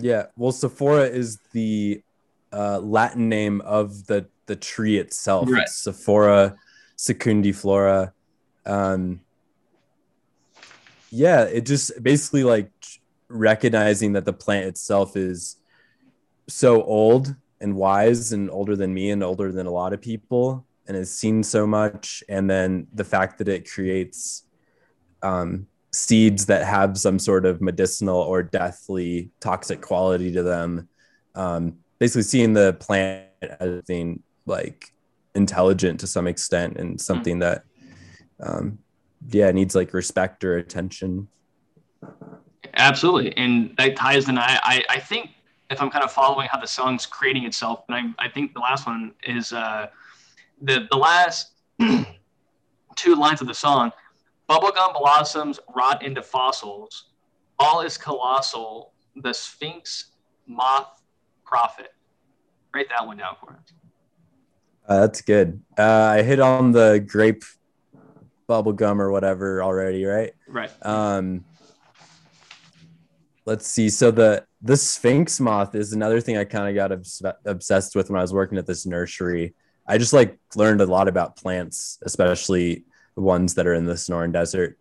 [0.00, 2.00] Yeah, well, Sophora is the
[2.52, 5.50] uh, Latin name of the the tree itself.
[5.50, 5.68] Right.
[5.68, 6.56] Sophora
[6.96, 8.12] secundiflora.
[8.64, 9.20] Um,
[11.10, 12.70] yeah, it just basically like
[13.28, 15.56] recognizing that the plant itself is
[16.48, 20.64] so old and wise and older than me and older than a lot of people
[20.90, 24.42] and has seen so much and then the fact that it creates
[25.22, 30.88] um, seeds that have some sort of medicinal or deathly toxic quality to them
[31.36, 33.28] um, basically seeing the plant
[33.60, 34.92] as being like
[35.36, 37.42] intelligent to some extent and something mm.
[37.42, 37.62] that
[38.40, 38.76] um,
[39.28, 41.28] yeah needs like respect or attention
[42.74, 45.30] absolutely and that ties in I, I i think
[45.70, 48.60] if i'm kind of following how the song's creating itself and i, I think the
[48.60, 49.86] last one is uh
[50.60, 51.52] the the last
[52.96, 53.92] two lines of the song
[54.50, 57.10] bubblegum blossoms rot into fossils.
[57.58, 58.92] All is colossal.
[59.16, 60.12] The sphinx
[60.46, 61.02] moth
[61.44, 61.92] prophet.
[62.74, 63.72] Write that one down for us.
[64.88, 65.62] Uh, that's good.
[65.78, 65.82] Uh,
[66.16, 67.44] i hit on the grape
[68.48, 70.32] bubblegum or whatever already right?
[70.48, 70.70] Right.
[70.84, 71.44] Um
[73.46, 73.88] let's see.
[73.88, 78.10] So the the sphinx moth is another thing i kind of got obs- obsessed with
[78.10, 79.54] when i was working at this nursery
[79.90, 82.84] I just like learned a lot about plants, especially
[83.16, 84.78] the ones that are in the Sonoran Desert.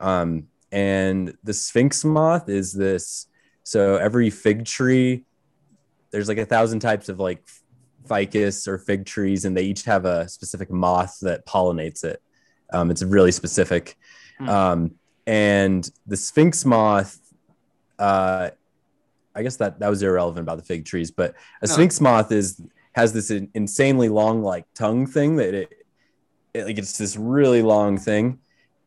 [0.00, 3.26] Um, and the Sphinx moth is this.
[3.64, 5.24] So every fig tree,
[6.10, 7.46] there's like a thousand types of like
[8.06, 12.22] ficus or fig trees, and they each have a specific moth that pollinates it.
[12.72, 13.98] Um, it's really specific.
[14.38, 14.48] Hmm.
[14.48, 14.94] Um,
[15.26, 17.20] and the Sphinx moth,
[17.98, 18.50] uh,
[19.34, 21.72] I guess that that was irrelevant about the fig trees, but a no.
[21.74, 22.58] Sphinx moth is
[22.96, 25.72] has this insanely long like tongue thing that it,
[26.54, 28.40] it like it's this really long thing.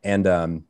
[0.03, 0.65] And um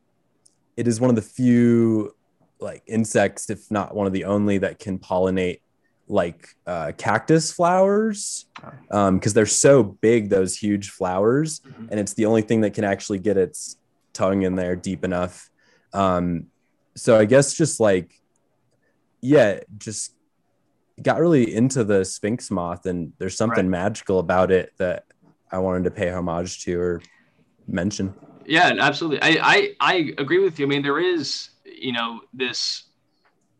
[0.76, 2.14] it is one of the few
[2.60, 5.60] like insects if not one of the only that can pollinate
[6.06, 8.46] like uh, cactus flowers.
[8.90, 11.86] Um, because um, they're so big those huge flowers mm-hmm.
[11.90, 13.76] and it's the only thing that can actually get its
[14.12, 15.50] tongue in there deep enough.
[15.92, 16.46] Um,
[16.96, 18.20] so i guess just like
[19.20, 20.14] yeah just
[21.02, 23.82] got really into the Sphinx moth, and there's something right.
[23.82, 25.06] magical about it that
[25.50, 27.02] I wanted to pay homage to or
[27.66, 28.14] mention.
[28.46, 29.20] Yeah, absolutely.
[29.22, 30.66] I, I, I agree with you.
[30.66, 32.84] I mean, there is, you know, this.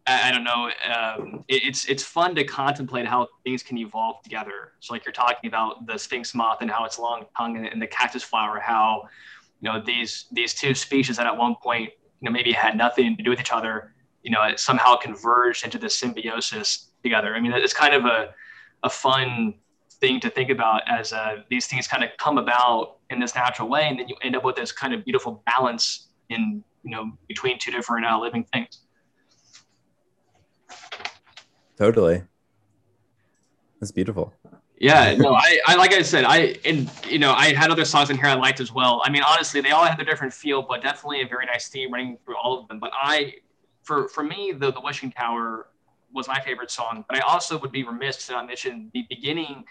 [0.06, 0.70] I, I don't know.
[0.92, 4.72] Um, it, it's it's fun to contemplate how things can evolve together.
[4.80, 7.80] So, like you're talking about the Sphinx moth and how its long tongue and, and
[7.80, 9.08] the cactus flower, how
[9.60, 13.16] you know these these two species that at one point you know maybe had nothing
[13.16, 17.34] to do with each other, you know, it somehow converged into this symbiosis together.
[17.34, 18.34] I mean, it's kind of a,
[18.82, 19.54] a fun
[20.00, 23.68] thing to think about as uh, these things kind of come about in this natural
[23.68, 27.12] way, and then you end up with this kind of beautiful balance in you know
[27.28, 28.80] between two different uh, living things.
[31.76, 32.22] Totally,
[33.78, 34.32] that's beautiful.
[34.78, 38.08] Yeah, no, I, I like I said, I and you know I had other songs
[38.08, 39.02] in here I liked as well.
[39.04, 41.92] I mean, honestly, they all had a different feel, but definitely a very nice theme
[41.92, 42.80] running through all of them.
[42.80, 43.34] But I,
[43.82, 45.68] for for me, the the Wishing Tower
[46.12, 47.04] was my favorite song.
[47.08, 49.64] But I also would be remiss to not mention the beginning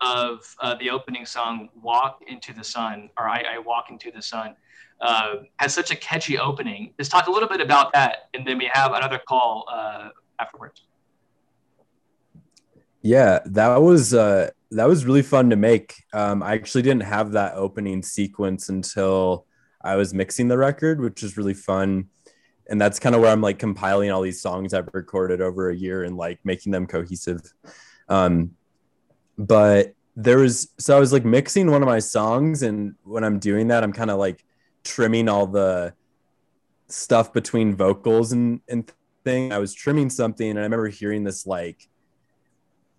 [0.00, 4.22] of uh, the opening song, Walk into the Sun, or I, I Walk into the
[4.22, 4.56] Sun,
[5.00, 6.94] uh, has such a catchy opening.
[6.98, 10.82] Let's talk a little bit about that, and then we have another call uh, afterwards.
[13.02, 15.94] Yeah, that was uh, that was really fun to make.
[16.12, 19.46] Um, I actually didn't have that opening sequence until
[19.82, 22.08] I was mixing the record, which is really fun.
[22.70, 25.76] And that's kind of where I'm like compiling all these songs I've recorded over a
[25.76, 27.40] year and like making them cohesive.
[28.08, 28.52] Um,
[29.36, 33.38] but there was so I was like mixing one of my songs, and when I'm
[33.38, 34.44] doing that, I'm kind of like
[34.84, 35.94] trimming all the
[36.88, 38.90] stuff between vocals and and
[39.24, 39.52] thing.
[39.52, 41.88] I was trimming something, and I remember hearing this like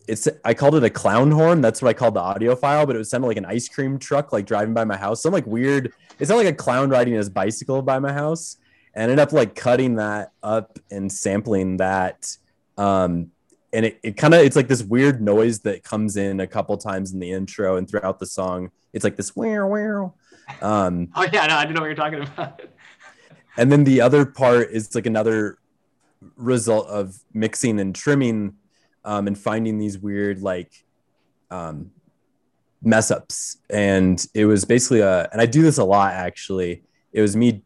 [0.07, 1.61] it's I called it a clown horn.
[1.61, 3.99] That's what I called the audio file, but it was sounded like an ice cream
[3.99, 5.21] truck like driving by my house.
[5.21, 5.93] Some like weird.
[6.19, 8.57] It sounded like a clown riding his bicycle by my house.
[8.95, 12.35] I ended up like cutting that up and sampling that.
[12.77, 13.31] Um,
[13.73, 16.77] and it, it kind of it's like this weird noise that comes in a couple
[16.77, 18.71] times in the intro and throughout the song.
[18.93, 20.13] It's like this wow wow.
[20.61, 22.61] Um, oh yeah, no, I didn't know what you're talking about.
[23.57, 25.57] and then the other part is like another
[26.35, 28.55] result of mixing and trimming
[29.05, 30.71] um, and finding these weird like
[31.49, 31.91] um,
[32.81, 33.57] mess ups.
[33.69, 36.83] And it was basically a, and I do this a lot actually.
[37.13, 37.63] It was me,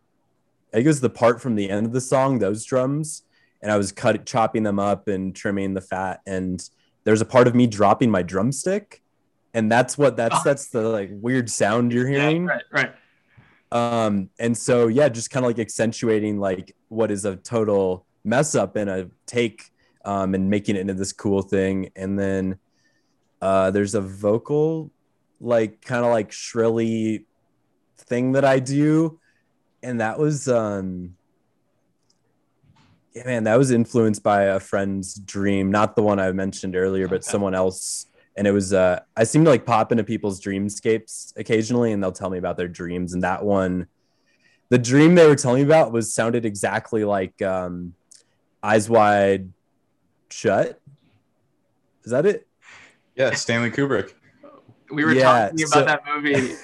[0.76, 3.24] I think it was the part from the end of the song, those drums,
[3.62, 6.20] and I was cut chopping them up and trimming the fat.
[6.28, 6.62] And
[7.06, 9.02] there's a part of me dropping my drumstick,
[9.54, 12.44] and that's what that's that's the like weird sound you're hearing.
[12.44, 12.92] Yeah, right,
[13.72, 14.04] right.
[14.04, 18.54] Um, and so yeah, just kind of like accentuating like what is a total mess
[18.54, 19.72] up in a take
[20.04, 21.90] um, and making it into this cool thing.
[21.96, 22.60] And then
[23.42, 24.92] uh, there's a vocal,
[25.40, 27.28] like kind of like shrilly
[27.98, 29.22] thing that I do,
[29.86, 31.15] and that was um,
[33.13, 37.08] yeah, man, that was influenced by a friend's dream, not the one I mentioned earlier,
[37.08, 37.30] but okay.
[37.32, 38.08] someone else.
[38.36, 42.12] And it was uh, I seem to like pop into people's dreamscapes occasionally, and they'll
[42.12, 43.13] tell me about their dreams.
[43.13, 43.88] And that one,
[44.69, 47.93] the dream they were telling me about was sounded exactly like um,
[48.62, 49.54] Eyes Wide
[50.30, 50.82] Shut.
[52.04, 52.48] Is that it?
[53.15, 54.13] Yeah, Stanley Kubrick.
[54.91, 56.56] We were yeah, talking so, about that movie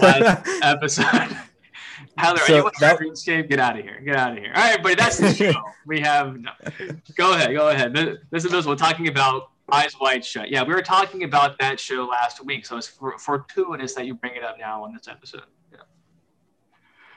[0.00, 1.36] last episode.
[2.18, 3.48] Heather, so anyone that, Dreamscape?
[3.48, 4.00] Get out of here.
[4.04, 4.52] Get out of here.
[4.54, 5.52] All right, but that's the show.
[5.86, 6.50] we have no.
[7.16, 7.54] Go ahead.
[7.54, 7.94] Go ahead.
[8.30, 8.66] This is this.
[8.66, 10.50] We're talking about Eyes Wide Shut.
[10.50, 14.14] Yeah, we were talking about that show last week, so it's for, fortuitous that you
[14.14, 15.42] bring it up now on this episode.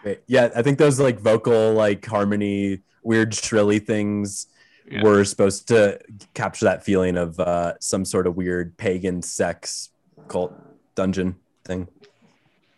[0.06, 0.16] Yeah.
[0.28, 4.48] Yeah, I think those like vocal, like harmony, weird shrilly things
[4.90, 5.04] yeah.
[5.04, 6.00] were supposed to
[6.34, 9.90] capture that feeling of uh, some sort of weird pagan sex
[10.28, 10.54] cult
[10.96, 11.36] dungeon
[11.66, 11.88] thing.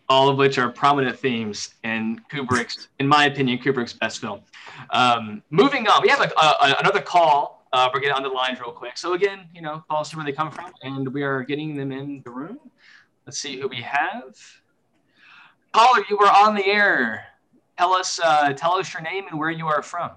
[0.09, 4.41] All of which are prominent themes in Kubrick's, in my opinion, Kubrick's best film.
[4.89, 7.65] Um, moving on, we have a, a, another call.
[7.71, 8.97] Uh, we're getting on the lines real quick.
[8.97, 11.91] So again, you know, call us where they come from, and we are getting them
[11.91, 12.59] in the room.
[13.25, 14.35] Let's see who we have.
[15.71, 17.25] Caller, you were on the air.
[17.77, 20.11] Tell us, uh, tell us your name and where you are from.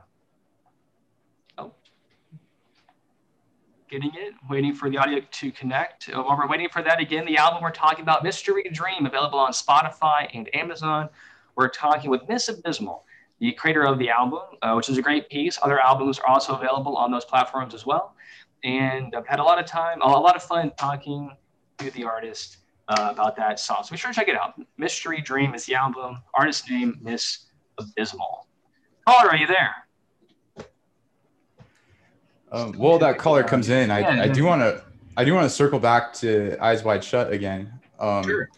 [3.88, 6.08] Getting it, waiting for the audio to connect.
[6.08, 9.38] Uh, while we're waiting for that, again, the album we're talking about, Mystery Dream, available
[9.38, 11.08] on Spotify and Amazon.
[11.56, 13.04] We're talking with Miss Abysmal,
[13.40, 15.58] the creator of the album, uh, which is a great piece.
[15.62, 18.14] Other albums are also available on those platforms as well.
[18.64, 21.36] And I've had a lot of time, a lot of fun talking
[21.78, 23.84] to the artist uh, about that song.
[23.84, 24.60] So be sure to check it out.
[24.78, 27.46] Mystery Dream is the album, artist name, Miss
[27.78, 28.46] Abysmal.
[29.06, 29.85] Caller, are you there?
[32.56, 33.90] Um, well, that color comes in.
[33.90, 34.82] I, I do want to
[35.16, 37.72] I do want to circle back to Eyes Wide Shut again.
[37.98, 38.50] Um, sure.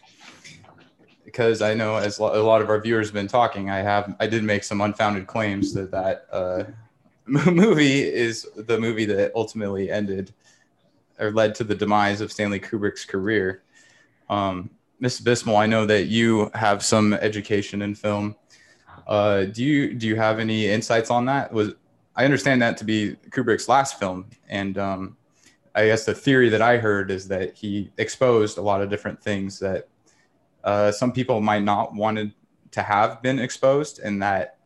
[1.25, 4.27] Because I know as a lot of our viewers have been talking, I have I
[4.27, 6.63] did make some unfounded claims that that uh,
[7.25, 10.33] movie is the movie that ultimately ended
[11.19, 13.63] or led to the demise of Stanley Kubrick's career.
[14.29, 14.69] Um,
[15.01, 18.35] Miss Abysmal, I know that you have some education in film.
[19.07, 21.51] Uh, do you do you have any insights on that?
[21.51, 21.73] Was
[22.15, 25.17] I understand that to be Kubrick's last film, and um,
[25.75, 29.21] I guess the theory that I heard is that he exposed a lot of different
[29.21, 29.87] things that
[30.63, 32.33] uh, some people might not wanted
[32.71, 34.57] to have been exposed, and that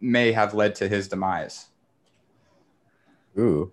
[0.00, 1.66] may have led to his demise.
[3.38, 3.72] Ooh,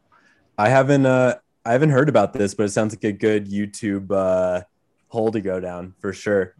[0.58, 4.12] I haven't uh, I haven't heard about this, but it sounds like a good YouTube
[4.12, 4.64] uh,
[5.10, 6.56] hole to go down for sure.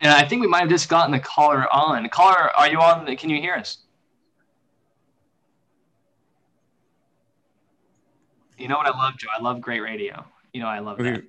[0.00, 2.08] And I think we might have just gotten the caller on.
[2.08, 3.16] Caller, are you on?
[3.16, 3.78] Can you hear us?
[8.58, 9.28] You know what I love, Joe?
[9.36, 10.24] I love great radio.
[10.52, 11.22] You know, I love we, that.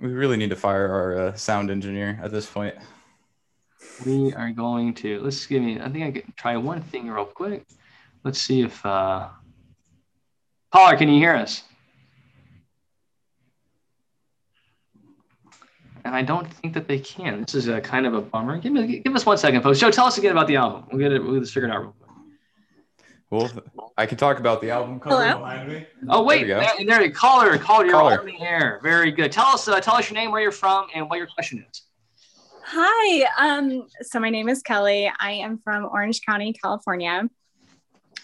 [0.00, 2.74] We really need to fire our uh, sound engineer at this point.
[4.06, 5.80] We are going to let's give me.
[5.80, 7.66] I think I can try one thing real quick.
[8.22, 9.28] Let's see if uh,
[10.72, 11.64] can you hear us?
[16.04, 17.42] and I don't think that they can.
[17.42, 18.58] This is a kind of a bummer.
[18.58, 19.78] Give me, give us one second, folks.
[19.78, 20.84] Joe, tell us again about the album.
[20.90, 21.22] We'll get it.
[21.22, 22.10] We'll get this figured out real quick.
[23.30, 23.50] Well,
[23.96, 25.38] I can talk about the album cover Hello?
[25.38, 25.86] behind me.
[26.08, 26.96] Oh wait, There there, we go.
[26.98, 28.20] there, caller, caller, you're Caller.
[28.20, 28.80] on the air.
[28.82, 29.30] Very good.
[29.30, 31.82] Tell us, uh, tell us your name, where you're from, and what your question is.
[32.66, 33.26] Hi.
[33.38, 35.12] Um, so my name is Kelly.
[35.20, 37.28] I am from Orange County, California.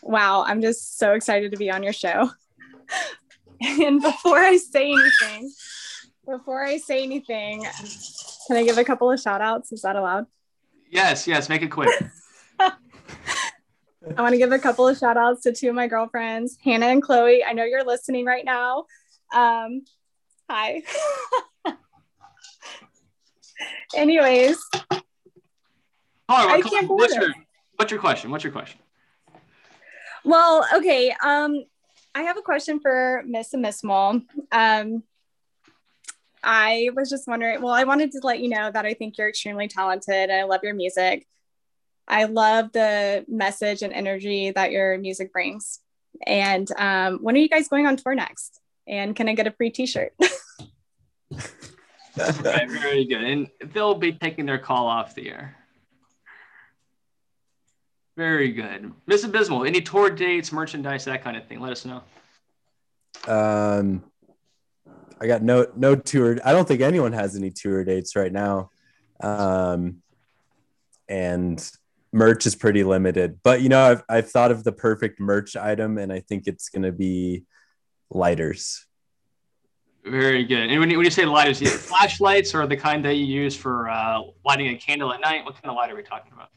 [0.03, 2.31] Wow, I'm just so excited to be on your show.
[3.61, 5.53] and before I say anything,
[6.27, 7.65] before I say anything,
[8.49, 9.71] can I give a couple of shout outs?
[9.71, 10.27] Is that allowed?
[10.91, 11.49] Yes, yes.
[11.49, 11.91] Make it quick.
[14.17, 16.87] I want to give a couple of shout outs to two of my girlfriends, Hannah
[16.87, 17.45] and Chloe.
[17.45, 18.87] I know you're listening right now.
[19.35, 19.83] Um,
[20.49, 20.83] hi.
[23.95, 24.59] Anyways,
[26.29, 27.35] I can't believe what's your,
[27.77, 28.31] what's your question?
[28.31, 28.81] What's your question?
[30.25, 31.15] Well, okay.
[31.23, 31.65] Um,
[32.15, 34.23] I have a question for Miss and Miss Mole.
[34.51, 35.03] Um,
[36.43, 37.61] I was just wondering.
[37.61, 40.31] Well, I wanted to let you know that I think you're extremely talented.
[40.31, 41.27] And I love your music.
[42.11, 45.81] I love the message and energy that your music brings.
[46.27, 48.61] And um, when are you guys going on tour next?
[48.87, 50.13] And can I get a free T-shirt?
[52.19, 53.23] Right, very good.
[53.23, 55.57] And they'll be taking their call off the air.
[58.17, 58.93] Very good.
[59.07, 61.61] Miss Abysmal, any tour dates, merchandise, that kind of thing?
[61.61, 62.03] Let us know.
[63.27, 64.03] Um,
[65.21, 66.39] I got no no tour.
[66.45, 68.71] I don't think anyone has any tour dates right now.
[69.21, 70.03] Um,
[71.09, 71.71] and
[72.13, 73.39] merch is pretty limited.
[73.43, 76.69] But you know, I've I've thought of the perfect merch item, and I think it's
[76.69, 77.45] gonna be
[78.11, 78.87] lighters.
[80.05, 80.71] Very good.
[80.71, 83.55] And when you, when you say lighters, you flashlights or the kind that you use
[83.55, 85.45] for uh, lighting a candle at night?
[85.45, 86.49] What kind of light are we talking about?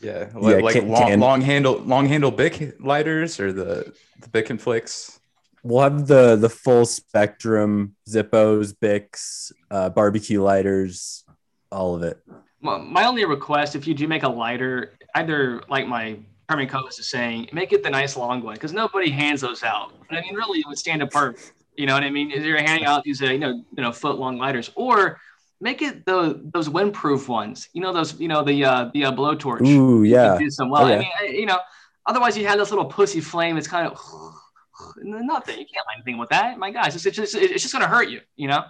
[0.00, 3.92] Yeah, Yeah, like, like can- long, can- long handle, long handle Bic lighters or the
[4.20, 5.18] the Bic and Flicks.
[5.64, 11.24] We'll have the the full spectrum Zippos, Bics, uh, barbecue lighters,
[11.72, 12.18] all of it.
[12.60, 16.98] My, my only request, if you do make a lighter, either like my permanent co-host
[16.98, 19.92] is saying, make it the nice long one because nobody hands those out.
[20.10, 21.38] I mean, really, it would stand apart.
[21.76, 22.30] You know what I mean?
[22.30, 25.18] If you're handing out these, uh, you know, you know, foot long lighters, or
[25.60, 27.68] make it the those windproof ones.
[27.72, 29.66] You know, those, you know, the uh, the uh, blowtorch.
[29.66, 30.36] Ooh, yeah.
[30.36, 30.84] do some well.
[30.84, 31.58] I mean, I, you know,
[32.04, 33.56] otherwise you have this little pussy flame.
[33.56, 33.98] It's kind of
[34.98, 35.58] nothing.
[35.58, 36.58] You can't light anything with that.
[36.58, 38.20] My guys, it's, it's just it's just gonna hurt you.
[38.36, 38.64] You know,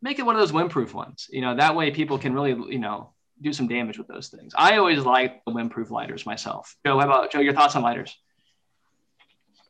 [0.00, 1.28] make it one of those windproof ones.
[1.30, 3.10] You know, that way people can really you know
[3.40, 4.52] do some damage with those things.
[4.56, 6.76] I always like the windproof lighters myself.
[6.84, 7.40] Joe, how about Joe?
[7.40, 8.16] Your thoughts on lighters?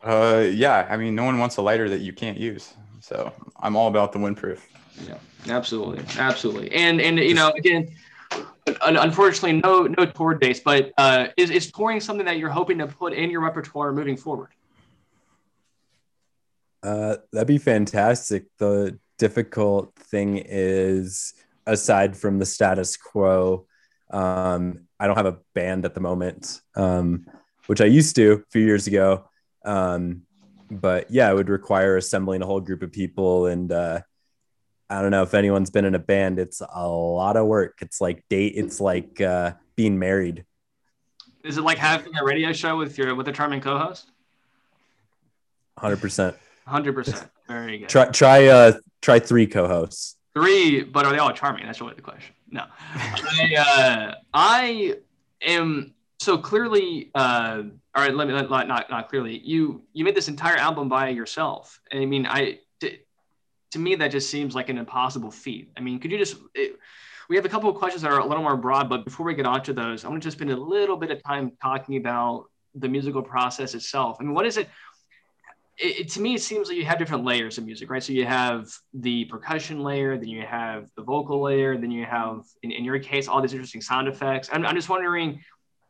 [0.03, 3.77] Uh, yeah, I mean, no one wants a lighter that you can't use, so I'm
[3.77, 4.61] all about the windproof.
[5.07, 5.19] Yeah,
[5.49, 6.73] absolutely, absolutely.
[6.73, 7.95] And and you know, again,
[8.83, 10.61] unfortunately, no no tour dates.
[10.61, 14.17] But uh, is is touring something that you're hoping to put in your repertoire moving
[14.17, 14.51] forward?
[16.83, 18.47] Uh, that'd be fantastic.
[18.59, 21.35] The difficult thing is,
[21.67, 23.67] aside from the status quo,
[24.11, 27.27] um, I don't have a band at the moment, um,
[27.67, 29.25] which I used to a few years ago.
[29.65, 30.23] Um,
[30.71, 33.47] but yeah, it would require assembling a whole group of people.
[33.47, 34.01] And uh,
[34.89, 37.79] I don't know if anyone's been in a band, it's a lot of work.
[37.81, 40.45] It's like date, it's like uh, being married.
[41.43, 44.11] Is it like having a radio show with your with a charming co-host?
[45.79, 46.37] 100%.
[46.67, 47.27] Hundred percent.
[47.49, 47.89] Very good.
[47.89, 50.17] Try, try, uh, try three co hosts.
[50.41, 51.67] Three, but are they all charming?
[51.67, 52.35] That's really the question.
[52.51, 52.65] No,
[52.95, 54.97] I, uh, I
[55.43, 57.11] am so clearly.
[57.15, 57.63] Uh,
[57.95, 59.39] all right, let me let, not not clearly.
[59.39, 61.81] You you made this entire album by yourself.
[61.93, 62.97] I mean, I to,
[63.73, 65.71] to me that just seems like an impossible feat.
[65.77, 66.37] I mean, could you just?
[66.55, 66.79] It,
[67.29, 69.35] we have a couple of questions that are a little more broad, but before we
[69.35, 72.47] get onto those, I want to just spend a little bit of time talking about
[72.75, 74.17] the musical process itself.
[74.21, 74.69] I mean, what is it?
[75.83, 78.03] It, to me, it seems like you have different layers of music, right?
[78.03, 82.45] So you have the percussion layer, then you have the vocal layer, then you have,
[82.63, 84.51] in, in your case, all these interesting sound effects.
[84.53, 85.43] I'm, I'm just wondering,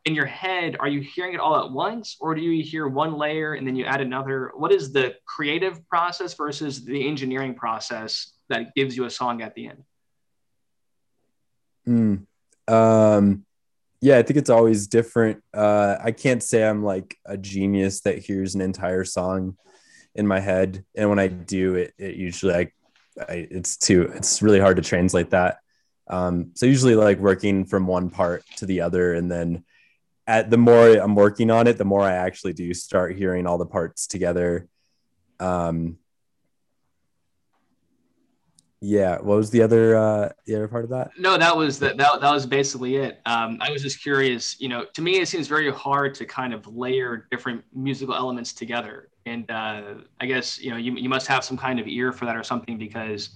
[0.05, 3.17] in your head, are you hearing it all at once, or do you hear one
[3.17, 4.51] layer and then you add another?
[4.55, 9.53] What is the creative process versus the engineering process that gives you a song at
[9.55, 9.83] the end?
[11.87, 12.25] Mm.
[12.73, 13.45] Um,
[13.99, 15.43] yeah, I think it's always different.
[15.53, 19.57] Uh, I can't say I'm like a genius that hears an entire song
[20.15, 22.71] in my head, and when I do, it it usually I,
[23.27, 25.59] I it's too it's really hard to translate that.
[26.07, 29.63] Um, so usually like working from one part to the other, and then
[30.27, 33.57] at the more I'm working on it, the more I actually do start hearing all
[33.57, 34.67] the parts together.
[35.39, 35.97] Um,
[38.83, 41.11] yeah, what was the other uh, the other part of that?
[41.17, 43.21] No, that was that, that that was basically it.
[43.27, 44.59] Um, I was just curious.
[44.59, 48.53] You know, to me, it seems very hard to kind of layer different musical elements
[48.53, 49.10] together.
[49.25, 52.25] And uh, I guess you know you, you must have some kind of ear for
[52.25, 53.29] that or something because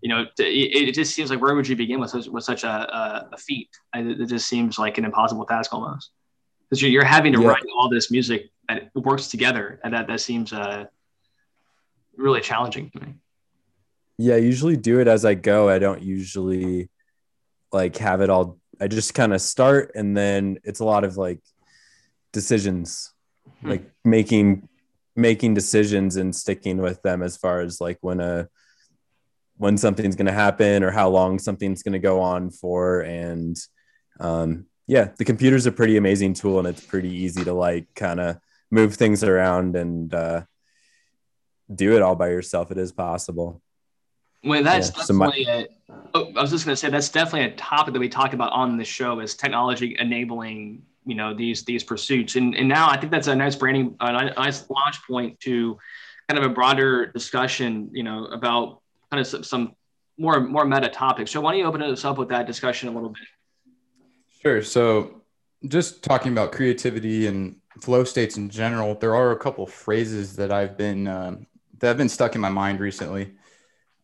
[0.00, 2.64] you know, it, it just seems like where would you begin with such, with such
[2.64, 3.68] a, a, a feat?
[3.94, 6.10] It just seems like an impossible task almost
[6.68, 7.48] because you're, you're having to yeah.
[7.48, 10.84] write all this music that works together, and that that seems uh,
[12.16, 13.14] really challenging to me.
[14.18, 15.68] Yeah, I usually do it as I go.
[15.68, 16.90] I don't usually
[17.72, 18.58] like have it all.
[18.80, 21.40] I just kind of start, and then it's a lot of like
[22.32, 23.12] decisions,
[23.62, 23.70] hmm.
[23.70, 24.68] like making
[25.18, 28.48] making decisions and sticking with them as far as like when a
[29.56, 33.00] when something's going to happen or how long something's going to go on for.
[33.00, 33.56] And
[34.20, 38.20] um, yeah the computer's a pretty amazing tool and it's pretty easy to like kind
[38.20, 38.38] of
[38.70, 40.42] move things around and uh,
[41.72, 42.70] do it all by yourself.
[42.70, 43.60] It is possible.
[44.44, 45.66] Well that's yeah, definitely so my- a,
[46.14, 48.52] oh, i was just going to say that's definitely a topic that we talk about
[48.52, 52.96] on the show is technology enabling you know these these pursuits and and now i
[52.96, 55.78] think that's a nice branding a nice launch point to
[56.28, 58.80] kind of a broader discussion you know about
[59.10, 59.74] kind of some, some
[60.18, 61.30] more more meta topics.
[61.30, 63.22] So why don't you open us up with that discussion a little bit?
[64.42, 64.62] Sure.
[64.62, 65.22] So
[65.66, 70.52] just talking about creativity and flow states in general, there are a couple phrases that
[70.52, 71.46] I've been um,
[71.78, 73.34] that have been stuck in my mind recently.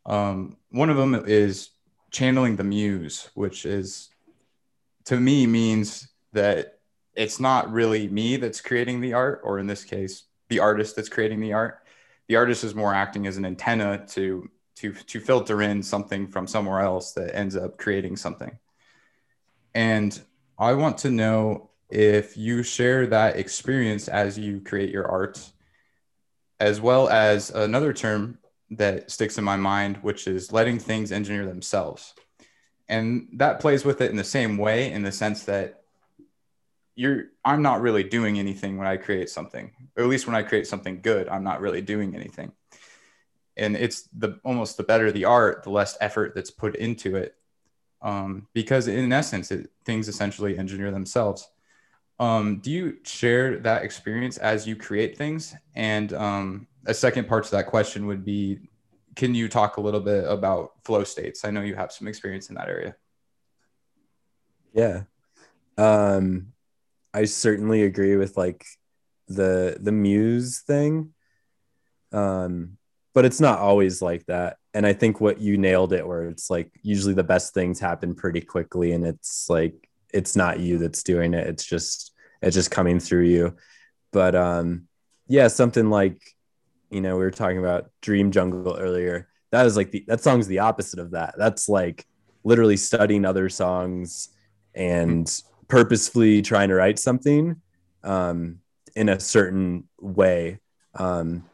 [0.07, 1.71] Um, one of them is
[2.11, 4.11] channeling the muse, which is
[5.07, 6.74] to me means that
[7.17, 11.09] it's not really me that's creating the art, or in this case, the artist that's
[11.09, 11.81] creating the art.
[12.29, 16.47] The artist is more acting as an antenna to to to filter in something from
[16.47, 18.59] somewhere else that ends up creating something
[19.75, 20.21] and
[20.59, 25.41] i want to know if you share that experience as you create your art
[26.61, 28.39] as well as another term
[28.71, 32.15] that sticks in my mind which is letting things engineer themselves
[32.89, 35.84] and that plays with it in the same way in the sense that
[36.95, 39.73] you're i'm not really doing anything when i create something.
[39.97, 42.53] Or at least when i create something good i'm not really doing anything.
[43.57, 47.37] And it's the almost the better the art the less effort that's put into it.
[48.03, 51.49] Um, because in essence it, things essentially engineer themselves.
[52.21, 55.55] Um, do you share that experience as you create things?
[55.75, 58.69] And um, a second part to that question would be
[59.15, 61.45] can you talk a little bit about flow states?
[61.45, 62.97] I know you have some experience in that area.
[64.73, 65.03] Yeah.
[65.79, 66.53] Um,
[67.15, 68.65] i certainly agree with like
[69.29, 71.15] the the muse thing
[72.13, 72.77] um
[73.15, 74.59] but it's not always like that.
[74.75, 78.15] And I think what you nailed it, where it's like usually the best things happen
[78.15, 81.47] pretty quickly, and it's like it's not you that's doing it.
[81.47, 82.13] It's just
[82.43, 83.57] it's just coming through you.
[84.13, 84.89] But um,
[85.29, 86.21] yeah, something like
[86.91, 89.29] you know we were talking about Dream Jungle earlier.
[89.53, 91.37] That is like the that song's the opposite of that.
[91.39, 92.05] That's like
[92.43, 94.31] literally studying other songs
[94.75, 95.31] and
[95.69, 97.61] purposefully trying to write something
[98.03, 98.61] um,
[98.95, 100.61] in a certain way.
[100.95, 101.45] Um,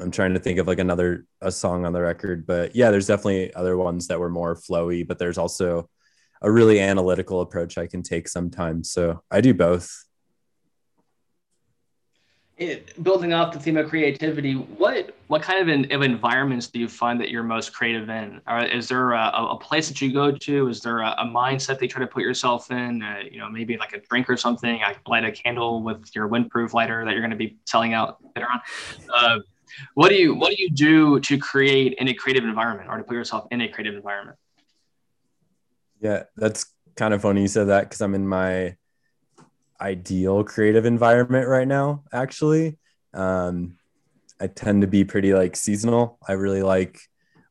[0.00, 3.06] I'm trying to think of like another a song on the record, but yeah, there's
[3.06, 5.88] definitely other ones that were more flowy, but there's also
[6.40, 8.92] a really analytical approach I can take sometimes.
[8.92, 10.04] So I do both.
[12.56, 16.78] It, building off the theme of creativity, what what kind of, in, of environments do
[16.78, 18.40] you find that you're most creative in?
[18.46, 20.68] Or is there a, a place that you go to?
[20.68, 23.02] Is there a, a mindset that you try to put yourself in?
[23.02, 24.82] Uh, you know, maybe like a drink or something.
[24.82, 28.18] I light a candle with your windproof lighter that you're going to be selling out
[28.34, 28.60] later on.
[29.14, 29.38] Uh,
[29.94, 33.04] what do you what do you do to create in a creative environment or to
[33.04, 34.36] put yourself in a creative environment
[36.00, 38.74] yeah that's kind of funny you said that because i'm in my
[39.80, 42.76] ideal creative environment right now actually
[43.14, 43.77] um,
[44.40, 46.18] i tend to be pretty like seasonal.
[46.26, 47.00] I really like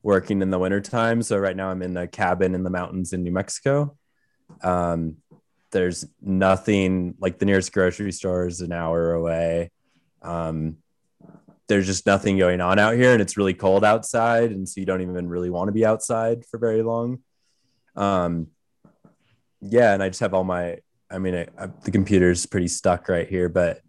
[0.03, 1.21] working in the wintertime.
[1.21, 3.95] So right now i'm in a cabin in the mountains in new mexico.
[4.61, 5.17] Um,
[5.71, 9.71] there's nothing like the nearest grocery store is an hour away.
[10.21, 10.77] Um,
[11.67, 14.51] there's just nothing going on out here and it's really cold outside.
[14.51, 17.19] And so you don't even really want to be outside for very long.
[17.95, 18.47] Um
[19.61, 20.77] yeah and i just have all my
[21.09, 23.81] i mean I, I, the computer's pretty stuck right here but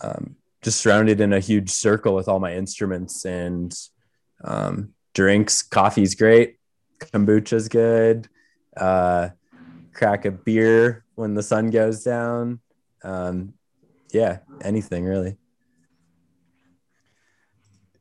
[0.00, 3.74] um just surrounded in a huge circle with all my instruments and
[4.44, 5.62] um drinks.
[5.62, 6.56] Coffee's great.
[6.98, 8.28] Kombucha's good.
[8.76, 9.30] Uh
[9.92, 12.60] crack a beer when the sun goes down.
[13.02, 13.54] Um
[14.12, 15.36] yeah anything really.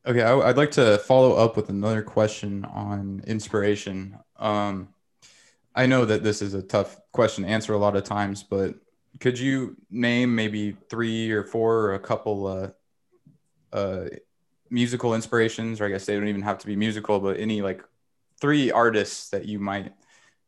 [0.07, 4.19] Okay, I, would like to follow up with another question on inspiration.
[4.37, 4.89] Um,
[5.73, 8.75] I know that this is a tough question to answer a lot of times, but
[9.19, 12.69] could you name maybe three or four or a couple uh,
[13.75, 14.05] uh,
[14.69, 17.83] musical inspirations, or I guess they don't even have to be musical, but any like
[18.39, 19.93] three artists that you might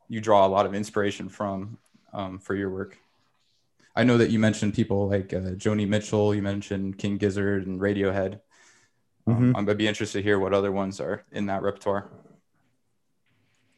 [0.10, 1.78] you draw a lot of inspiration from
[2.14, 2.98] um, for your work?
[3.96, 7.80] I know that you mentioned people like uh, Joni Mitchell, you mentioned King Gizzard and
[7.80, 8.40] Radiohead.
[9.26, 9.70] Um, mm-hmm.
[9.70, 12.10] I'd be interested to hear what other ones are in that repertoire.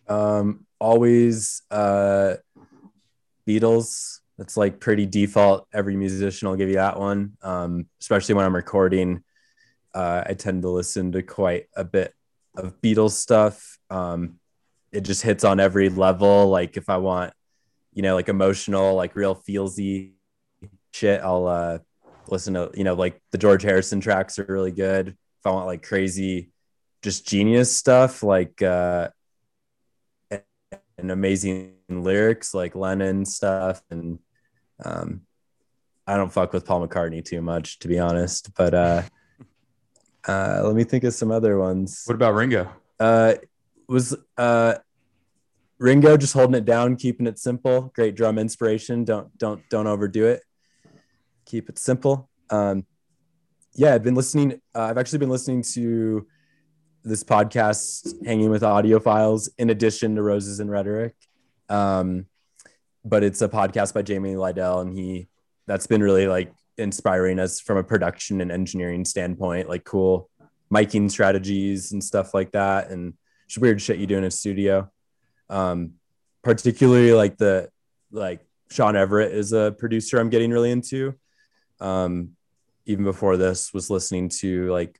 [0.08, 2.36] Um, always uh,
[3.48, 4.20] Beatles.
[4.40, 5.68] That's like pretty default.
[5.74, 9.22] Every musician will give you that one, um, especially when I'm recording.
[9.94, 12.14] Uh, I tend to listen to quite a bit
[12.56, 13.78] of Beatles stuff.
[13.90, 14.40] Um,
[14.94, 16.48] it just hits on every level.
[16.48, 17.34] Like if I want,
[17.92, 20.14] you know, like emotional, like real feelsy
[20.94, 21.80] shit, I'll uh,
[22.30, 25.10] listen to, you know, like the George Harrison tracks are really good.
[25.10, 26.50] If I want like crazy,
[27.04, 29.10] just genius stuff, like uh,
[30.98, 34.20] amazing lyrics, like Lennon stuff, and
[34.84, 35.22] um,
[36.08, 38.54] I don't fuck with Paul McCartney too much, to be honest.
[38.56, 39.02] But uh,
[40.28, 42.04] uh, let me think of some other ones.
[42.06, 42.70] What about Ringo?
[43.00, 43.36] Uh,
[43.88, 44.76] was uh,
[45.78, 47.92] Ringo just holding it down, keeping it simple.
[47.96, 49.04] Great drum inspiration.
[49.04, 50.44] Don't don't don't overdo it.
[51.46, 52.30] Keep it simple.
[52.50, 52.86] Um,
[53.76, 54.62] yeah, I've been listening.
[54.76, 56.28] Uh, I've actually been listening to
[57.04, 61.16] this podcast, hanging with audiophiles, in addition to Roses and Rhetoric.
[61.70, 62.26] Um,
[63.06, 65.28] but it's a podcast by Jamie Lidell, and he
[65.68, 70.30] that's been really like inspiring us from a production and engineering standpoint, like cool
[70.74, 73.14] miking strategies and stuff like that, and
[73.58, 74.90] weird shit you do in a studio.
[75.50, 75.94] Um,
[76.44, 77.70] particularly like the
[78.12, 78.42] like
[78.72, 81.16] Shawn Everett is a producer I'm getting really into.
[81.80, 82.36] Um,
[82.86, 85.00] even before this, was listening to like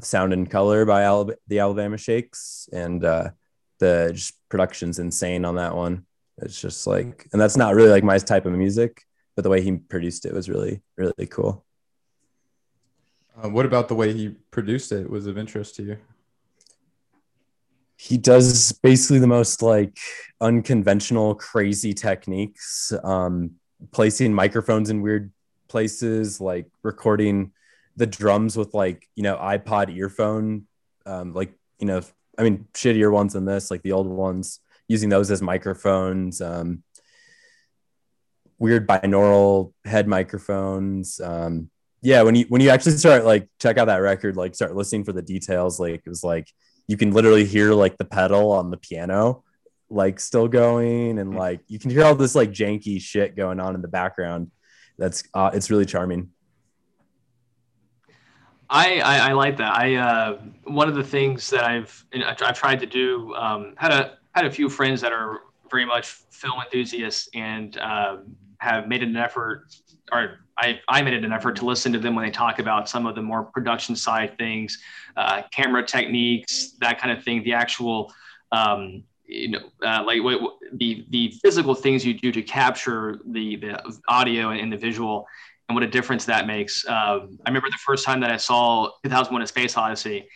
[0.00, 3.30] Sound and Color by Alab- the Alabama Shakes, and uh,
[3.78, 6.06] the just production's insane on that one.
[6.38, 9.02] It's just like, and that's not really like my type of music,
[9.36, 11.64] but the way he produced it was really, really cool.
[13.42, 15.96] Uh, what about the way he produced it was of interest to you?
[17.96, 19.98] He does basically the most like
[20.40, 23.52] unconventional, crazy techniques, um,
[23.92, 25.32] placing microphones in weird
[25.68, 27.52] places, like recording
[27.96, 30.66] the drums with like, you know, iPod earphone,
[31.06, 32.02] um, like, you know,
[32.36, 36.40] I mean, shittier ones than this, like the old ones using those as microphones.
[36.40, 36.82] Um,
[38.58, 41.20] weird binaural head microphones.
[41.20, 41.70] Um,
[42.02, 45.04] yeah, when you when you actually start like check out that record, like start listening
[45.04, 46.48] for the details, like it was like
[46.86, 49.42] you can literally hear like the pedal on the piano
[49.90, 53.74] like still going and like you can hear all this like janky shit going on
[53.74, 54.50] in the background
[54.98, 56.30] that's uh, it's really charming
[58.70, 59.76] I, I, I like that.
[59.76, 64.18] I uh, one of the things that I've I've tried to do um, had a
[64.34, 69.16] had a few friends that are very much film enthusiasts and um, have made an
[69.16, 69.66] effort,
[70.12, 73.06] or I, I made an effort to listen to them when they talk about some
[73.06, 74.78] of the more production side things,
[75.16, 78.12] uh, camera techniques, that kind of thing, the actual,
[78.52, 80.38] um, you know, uh, like what,
[80.74, 85.26] the the physical things you do to capture the the audio and, and the visual,
[85.68, 86.86] and what a difference that makes.
[86.86, 90.28] Um, I remember the first time that I saw 2001: A Space Odyssey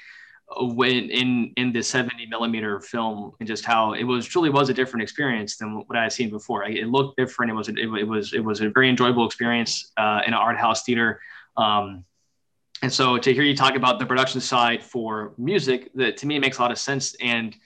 [0.56, 4.74] when in in the 70 millimeter film and just how it was truly was a
[4.74, 6.64] different experience than what I had seen before.
[6.64, 7.50] It looked different.
[7.50, 10.58] It was it, it was it was a very enjoyable experience uh, in an art
[10.58, 11.20] house theater.
[11.56, 12.04] Um,
[12.80, 16.38] and so to hear you talk about the production side for music, that to me
[16.38, 17.14] makes a lot of sense.
[17.20, 17.56] And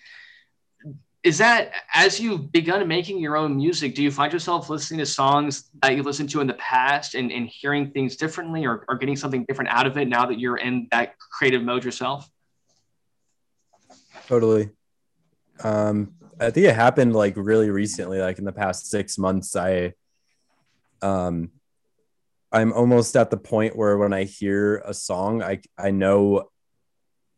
[1.23, 5.07] is that as you've begun making your own music, do you find yourself listening to
[5.07, 8.97] songs that you listened to in the past and, and hearing things differently or, or
[8.97, 12.29] getting something different out of it now that you're in that creative mode yourself?
[14.33, 14.71] Totally.
[15.63, 19.55] Um, I think it happened like really recently, like in the past six months.
[19.55, 19.93] I,
[21.03, 21.51] um,
[22.51, 26.49] I'm almost at the point where when I hear a song, I I know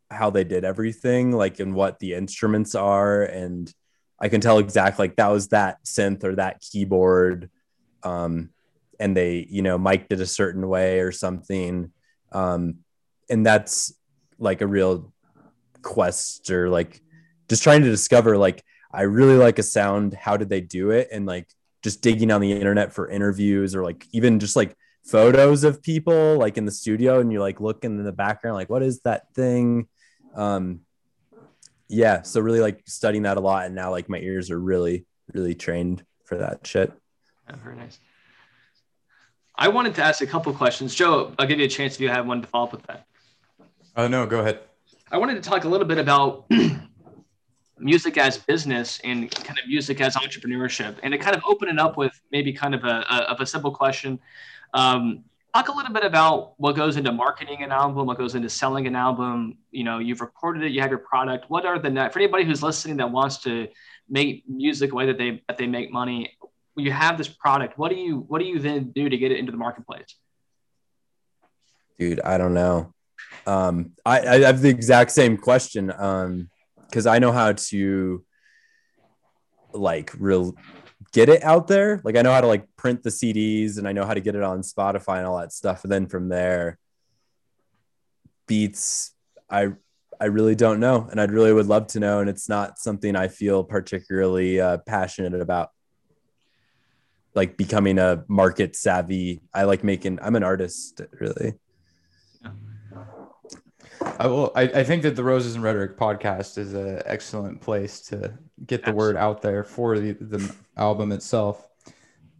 [0.08, 3.74] how they did everything, like and what the instruments are, and
[4.20, 7.50] I can tell exactly like that was that synth or that keyboard,
[8.04, 8.50] um,
[9.00, 11.90] and they you know mic'd it a certain way or something,
[12.30, 12.76] um,
[13.28, 13.92] and that's
[14.38, 15.12] like a real
[15.84, 17.00] quest or like
[17.48, 20.14] just trying to discover like I really like a sound.
[20.14, 21.08] How did they do it?
[21.12, 21.48] And like
[21.82, 26.38] just digging on the internet for interviews or like even just like photos of people
[26.38, 29.32] like in the studio and you're like looking in the background like what is that
[29.34, 29.86] thing?
[30.34, 30.80] Um
[31.88, 35.04] yeah so really like studying that a lot and now like my ears are really
[35.32, 36.92] really trained for that shit.
[37.48, 37.98] Yeah, very nice.
[39.56, 40.94] I wanted to ask a couple questions.
[40.94, 43.06] Joe i'll give you a chance if you have one to follow up with that.
[43.94, 44.60] Uh no go ahead
[45.14, 46.44] I wanted to talk a little bit about
[47.78, 51.78] music as business and kind of music as entrepreneurship, and to kind of open it
[51.78, 54.18] up with maybe kind of a, a of a simple question.
[54.72, 55.22] Um,
[55.54, 58.88] talk a little bit about what goes into marketing an album, what goes into selling
[58.88, 59.56] an album.
[59.70, 61.48] You know, you've recorded it, you have your product.
[61.48, 63.68] What are the net for anybody who's listening that wants to
[64.08, 66.36] make music a way that they that they make money?
[66.76, 67.78] You have this product.
[67.78, 70.16] What do you what do you then do to get it into the marketplace?
[72.00, 72.94] Dude, I don't know.
[73.46, 76.48] Um, I, I have the exact same question um,
[76.88, 78.24] because I know how to
[79.72, 80.54] like real
[81.12, 82.00] get it out there.
[82.04, 84.34] Like I know how to like print the CDs and I know how to get
[84.34, 85.84] it on Spotify and all that stuff.
[85.84, 86.78] And then from there,
[88.46, 89.14] beats,
[89.50, 89.72] I
[90.20, 92.20] I really don't know, and I'd really would love to know.
[92.20, 95.70] And it's not something I feel particularly uh, passionate about.
[97.34, 99.42] Like becoming a market savvy.
[99.52, 100.20] I like making.
[100.22, 101.54] I'm an artist, really.
[104.18, 104.52] I will.
[104.54, 108.32] I, I think that the Roses and Rhetoric podcast is an excellent place to
[108.66, 111.68] get the word out there for the, the album itself.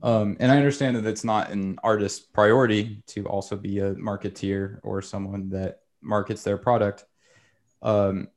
[0.03, 4.79] Um, and I understand that it's not an artist's priority to also be a marketeer
[4.83, 7.07] or someone that markets their product.
[7.83, 8.29] Um,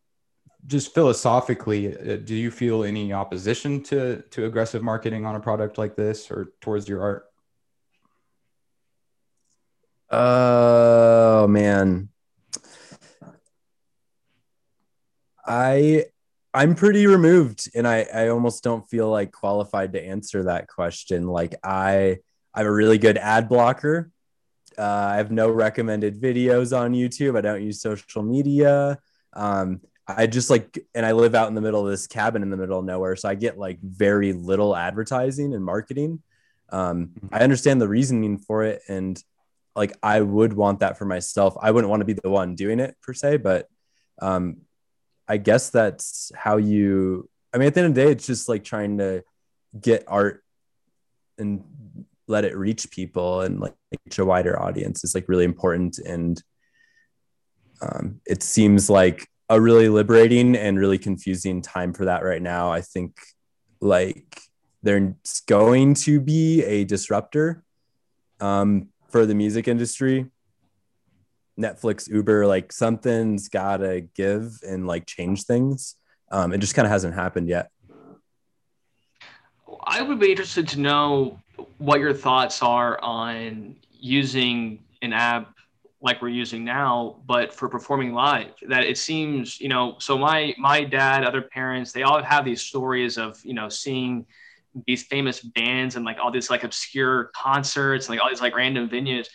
[0.65, 5.77] just philosophically, uh, do you feel any opposition to to aggressive marketing on a product
[5.77, 7.25] like this or towards your art?
[10.09, 12.06] Oh man,
[15.77, 16.05] I
[16.53, 21.27] I'm pretty removed and I I almost don't feel like qualified to answer that question.
[21.27, 22.17] Like I
[22.53, 24.11] I'm a really good ad blocker.
[24.77, 27.37] Uh, I have no recommended videos on YouTube.
[27.37, 28.99] I don't use social media.
[29.33, 32.49] Um, I just like, and I live out in the middle of this cabin in
[32.49, 33.15] the middle of nowhere.
[33.15, 36.21] So I get like very little advertising and marketing.
[36.69, 37.35] Um, mm-hmm.
[37.35, 38.81] I understand the reasoning for it.
[38.87, 39.21] And
[39.75, 41.55] like, I would want that for myself.
[41.59, 43.67] I wouldn't want to be the one doing it per se, but
[44.21, 44.57] um,
[45.27, 47.29] I guess that's how you.
[47.53, 49.23] I mean, at the end of the day, it's just like trying to
[49.79, 50.43] get art
[51.37, 51.63] and
[52.27, 53.73] let it reach people and like
[54.05, 55.97] reach a wider audience is like really important.
[55.99, 56.41] And
[57.81, 62.71] um, it seems like a really liberating and really confusing time for that right now.
[62.71, 63.17] I think
[63.79, 64.41] like
[64.83, 67.63] there's going to be a disruptor
[68.39, 70.29] um, for the music industry
[71.59, 75.95] Netflix, Uber, like something's gotta give and like change things.
[76.31, 77.71] Um, it just kind of hasn't happened yet.
[79.85, 81.39] I would be interested to know
[81.77, 85.53] what your thoughts are on using an app
[86.01, 88.51] like we're using now, but for performing live.
[88.67, 92.61] That it seems, you know, so my my dad, other parents, they all have these
[92.61, 94.25] stories of, you know, seeing
[94.85, 98.55] these famous bands and like all these like obscure concerts, and like all these like
[98.55, 99.27] random venues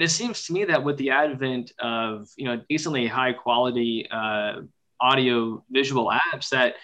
[0.00, 4.08] and it seems to me that with the advent of you know decently high quality
[4.10, 4.62] uh,
[4.98, 6.76] audio visual apps, that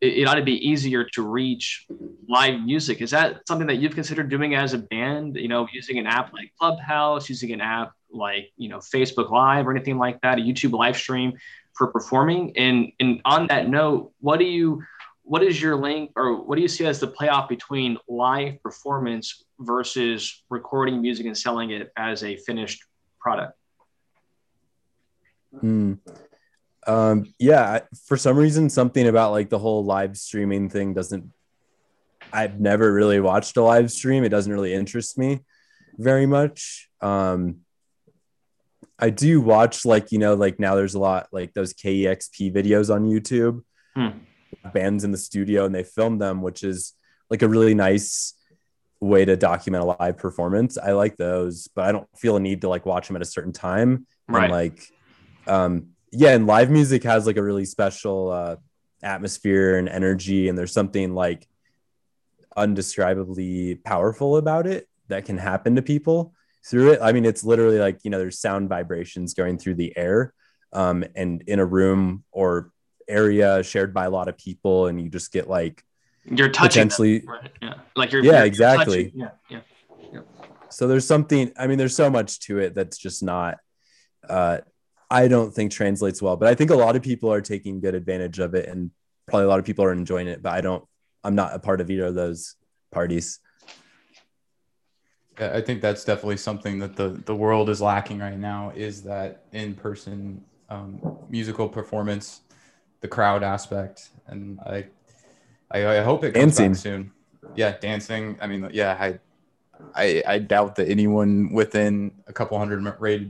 [0.00, 1.84] it, it ought to be easier to reach
[2.28, 3.02] live music.
[3.02, 5.34] Is that something that you've considered doing as a band?
[5.34, 9.66] You know, using an app like Clubhouse, using an app like you know Facebook Live
[9.66, 11.32] or anything like that, a YouTube live stream
[11.74, 12.56] for performing.
[12.56, 14.80] And and on that note, what do you
[15.22, 19.44] what is your link or what do you see as the playoff between live performance
[19.58, 22.84] versus recording music and selling it as a finished
[23.20, 23.56] product?
[25.58, 25.94] Hmm.
[26.86, 31.30] Um, yeah, for some reason, something about like the whole live streaming thing doesn't.
[32.32, 34.24] I've never really watched a live stream.
[34.24, 35.40] It doesn't really interest me
[35.98, 36.88] very much.
[37.00, 37.60] Um,
[38.98, 42.94] I do watch like you know like now there's a lot like those KEXP videos
[42.94, 43.62] on YouTube,
[43.94, 44.18] hmm.
[44.72, 46.94] Bands in the studio and they filmed them, which is
[47.28, 48.34] like a really nice
[49.00, 50.76] way to document a live performance.
[50.76, 53.26] I like those, but I don't feel a need to like watch them at a
[53.26, 54.06] certain time.
[54.28, 54.44] Right.
[54.44, 54.80] And like,
[55.46, 58.56] um, yeah, and live music has like a really special uh,
[59.02, 61.46] atmosphere and energy, and there's something like
[62.56, 66.34] undescribably powerful about it that can happen to people
[66.64, 67.00] through it.
[67.00, 70.34] I mean, it's literally like you know, there's sound vibrations going through the air,
[70.72, 72.72] um, and in a room or
[73.10, 75.84] area shared by a lot of people, and you just get like
[76.24, 77.52] you're touching potentially them, right?
[77.62, 77.74] yeah.
[77.96, 79.12] Like you're yeah you're, exactly.
[79.14, 79.60] you're yeah
[80.10, 80.20] yeah
[80.68, 83.58] so there's something i mean there's so much to it that's just not
[84.28, 84.58] uh
[85.10, 87.94] i don't think translates well but i think a lot of people are taking good
[87.94, 88.92] advantage of it and
[89.26, 90.84] probably a lot of people are enjoying it but i don't
[91.24, 92.54] i'm not a part of either of those
[92.90, 93.40] parties.
[95.38, 99.44] I think that's definitely something that the, the world is lacking right now is that
[99.52, 101.00] in-person um,
[101.30, 102.42] musical performance,
[103.00, 104.10] the crowd aspect.
[104.26, 104.86] And I
[105.70, 106.72] I, I hope it comes dancing.
[106.72, 107.12] back soon.
[107.54, 108.36] Yeah, dancing.
[108.40, 109.18] I mean, yeah, I,
[109.94, 112.82] I, I doubt that anyone within a couple hundred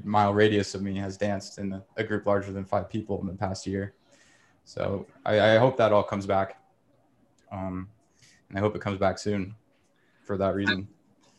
[0.04, 3.26] mile radius of me has danced in a, a group larger than five people in
[3.26, 3.94] the past year.
[4.64, 6.60] So I, I hope that all comes back.
[7.52, 7.88] Um,
[8.48, 9.54] and I hope it comes back soon
[10.24, 10.88] for that reason.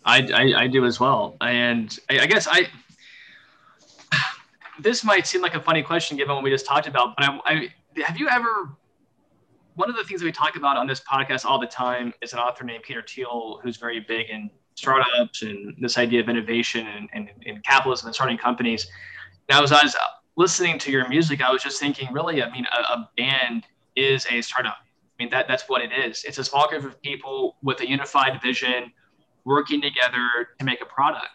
[0.06, 1.36] I, I, I do as well.
[1.42, 2.68] And I, I guess I,
[4.80, 7.40] this might seem like a funny question given what we just talked about, but I,
[7.46, 7.74] I
[8.06, 8.76] have you ever
[9.76, 12.34] one of the things that we talk about on this podcast all the time is
[12.34, 16.88] an author named Peter Thiel, who's very big in startups and this idea of innovation
[16.88, 18.88] and, and, and capitalism and starting companies.
[19.50, 19.96] Now, as I was
[20.36, 23.66] listening to your music, I was just thinking, really, I mean, a, a band
[23.96, 24.78] is a startup.
[24.78, 26.24] I mean, that that's what it is.
[26.26, 28.92] It's a small group of people with a unified vision
[29.46, 31.30] working together to make a product.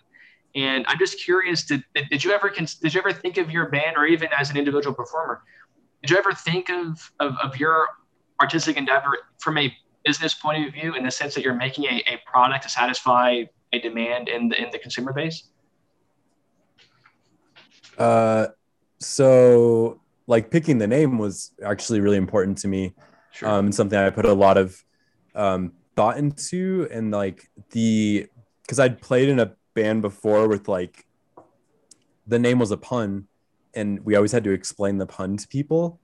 [0.54, 3.96] And I'm just curious, did, did you ever did you ever think of your band
[3.96, 5.42] or even as an individual performer,
[6.06, 7.88] did you ever think of, of, of your
[8.40, 12.00] artistic endeavor from a business point of view in the sense that you're making a,
[12.06, 13.42] a product to satisfy
[13.72, 15.48] a demand in the in the consumer base?
[17.98, 18.46] Uh,
[19.00, 22.94] so like picking the name was actually really important to me
[23.32, 23.48] sure.
[23.48, 24.80] um, and something I put a lot of
[25.34, 26.86] um, thought into.
[26.92, 28.28] And like the,
[28.62, 31.04] because I'd played in a band before with like,
[32.28, 33.26] the name was a pun
[33.76, 36.00] and we always had to explain the pun to people.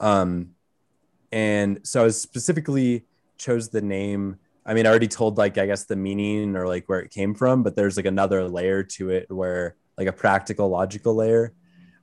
[0.00, 0.50] Um,
[1.32, 3.04] and so I was specifically
[3.36, 4.36] chose the name.
[4.64, 7.34] I mean, I already told like, I guess the meaning or like where it came
[7.34, 11.52] from, but there's like another layer to it where like a practical, logical layer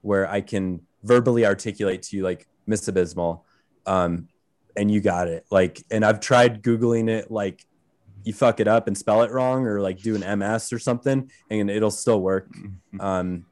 [0.01, 3.45] where I can verbally articulate to you like Miss Abysmal,
[3.85, 4.27] um,
[4.75, 5.45] and you got it.
[5.51, 7.65] Like, and I've tried googling it, like
[8.23, 11.29] you fuck it up and spell it wrong, or like do an MS or something,
[11.49, 12.49] and it'll still work.
[12.53, 13.01] Mm-hmm.
[13.01, 13.45] Um,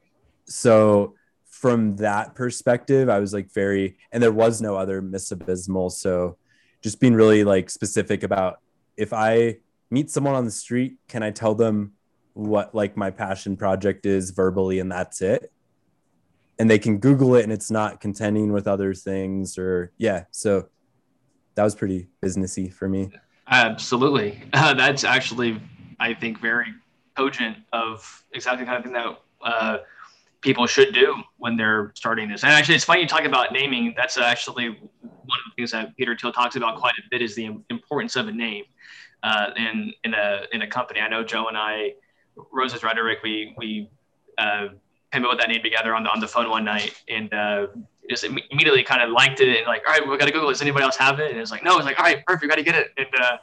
[0.46, 1.16] so
[1.62, 6.38] from that perspective, I was like very, and there was no other Miss Abysmal, so
[6.82, 8.60] just being really like specific about
[8.98, 9.58] if I
[9.90, 11.94] meet someone on the street, can I tell them
[12.34, 15.52] what like my passion project is verbally, and that's it
[16.62, 20.26] and they can Google it and it's not contending with other things or yeah.
[20.30, 20.68] So
[21.56, 23.10] that was pretty businessy for me.
[23.48, 24.44] Absolutely.
[24.54, 25.60] Uh, that's actually,
[26.00, 26.68] I think, very
[27.18, 29.78] cogent of exactly the kind of thing that uh,
[30.42, 32.44] people should do when they're starting this.
[32.44, 33.94] And actually, it's funny you talk about naming.
[33.96, 37.36] That's actually one of the things that Peter Thiel talks about quite a bit is
[37.36, 38.66] the importance of a name
[39.24, 41.00] uh, in in a in a company.
[41.00, 41.94] I know Joe and I,
[42.52, 43.90] Rose's Rhetoric, we we
[44.38, 44.70] uh,
[45.12, 47.68] came up with that name together on the on the phone one night and uh,
[48.10, 50.50] just immediately kind of liked it and like, all right, we've got to Google.
[50.50, 51.32] Does anybody else have it?
[51.32, 51.78] And it's like, no.
[51.78, 52.88] It's like, all right, perfect, We got to get it.
[52.98, 53.38] And uh,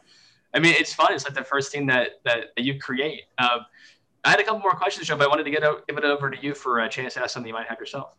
[0.55, 1.13] I mean, it's fun.
[1.13, 3.23] It's like the first thing that that, that you create.
[3.39, 3.61] Um,
[4.29, 6.31] I had a couple more questions, Joe, but I wanted to get give it over
[6.31, 8.11] to you for a chance to ask something you might have yourself.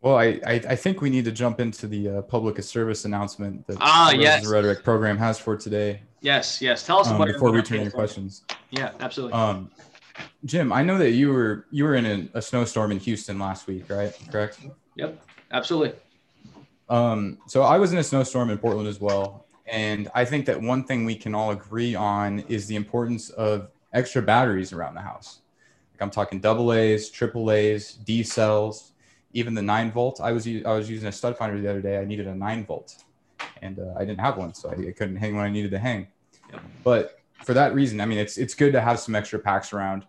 [0.00, 3.66] Well, I, I, I think we need to jump into the uh, public service announcement
[3.66, 4.46] that ah, yes.
[4.46, 6.00] Rhetoric program has for today.
[6.22, 6.86] Yes, yes.
[6.86, 8.44] Tell us um, before we turn your questions.
[8.70, 9.34] Yeah, absolutely.
[9.34, 9.70] Um,
[10.46, 13.66] Jim, I know that you were you were in a, a snowstorm in Houston last
[13.66, 14.18] week, right?
[14.30, 14.58] Correct.
[14.96, 15.98] Yep, absolutely.
[16.88, 20.62] Um, so I was in a snowstorm in Portland as well, and I think that
[20.62, 25.00] one thing we can all agree on is the importance of extra batteries around the
[25.00, 25.40] house.
[25.92, 28.92] Like I'm talking double A's, triple A's, D cells,
[29.32, 30.20] even the nine volt.
[30.20, 31.98] I was I was using a stud finder the other day.
[31.98, 32.96] I needed a nine volt,
[33.62, 35.78] and uh, I didn't have one, so I, I couldn't hang when I needed to
[35.78, 36.08] hang.
[36.52, 36.62] Yep.
[36.82, 40.04] But for that reason, I mean, it's it's good to have some extra packs around,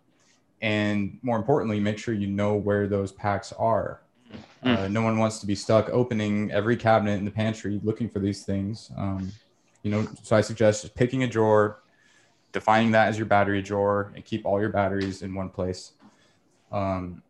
[0.61, 4.01] and more importantly, make sure you know where those packs are.
[4.63, 4.77] Mm.
[4.77, 8.19] Uh, no one wants to be stuck opening every cabinet in the pantry looking for
[8.19, 8.91] these things.
[8.97, 9.31] Um,
[9.83, 11.83] you know, so I suggest just picking a drawer,
[12.55, 15.91] defining that as your battery drawer, and keep all your batteries in one place.
[16.71, 17.21] Um,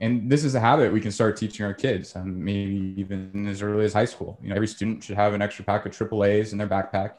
[0.00, 3.62] and this is a habit we can start teaching our kids, um, maybe even as
[3.62, 4.38] early as high school.
[4.40, 7.14] You know, every student should have an extra pack of AAA's in their backpack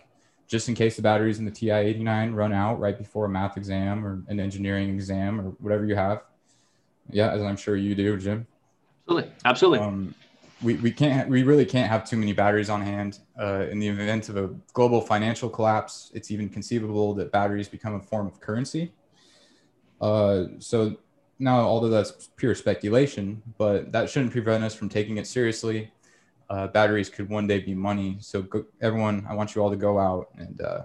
[0.47, 4.05] just in case the batteries in the TI-89 run out right before a math exam
[4.05, 6.23] or an engineering exam or whatever you have.
[7.11, 8.47] Yeah, as I'm sure you do, Jim.
[9.03, 9.79] Absolutely, absolutely.
[9.79, 10.15] Um,
[10.61, 13.19] we, we can't we really can't have too many batteries on hand.
[13.39, 17.95] Uh, in the event of a global financial collapse, it's even conceivable that batteries become
[17.95, 18.93] a form of currency.
[20.01, 20.95] Uh, so
[21.39, 25.91] now, although that's pure speculation, but that shouldn't prevent us from taking it seriously
[26.49, 28.17] uh, batteries could one day be money.
[28.19, 30.83] So go, everyone, I want you all to go out and uh,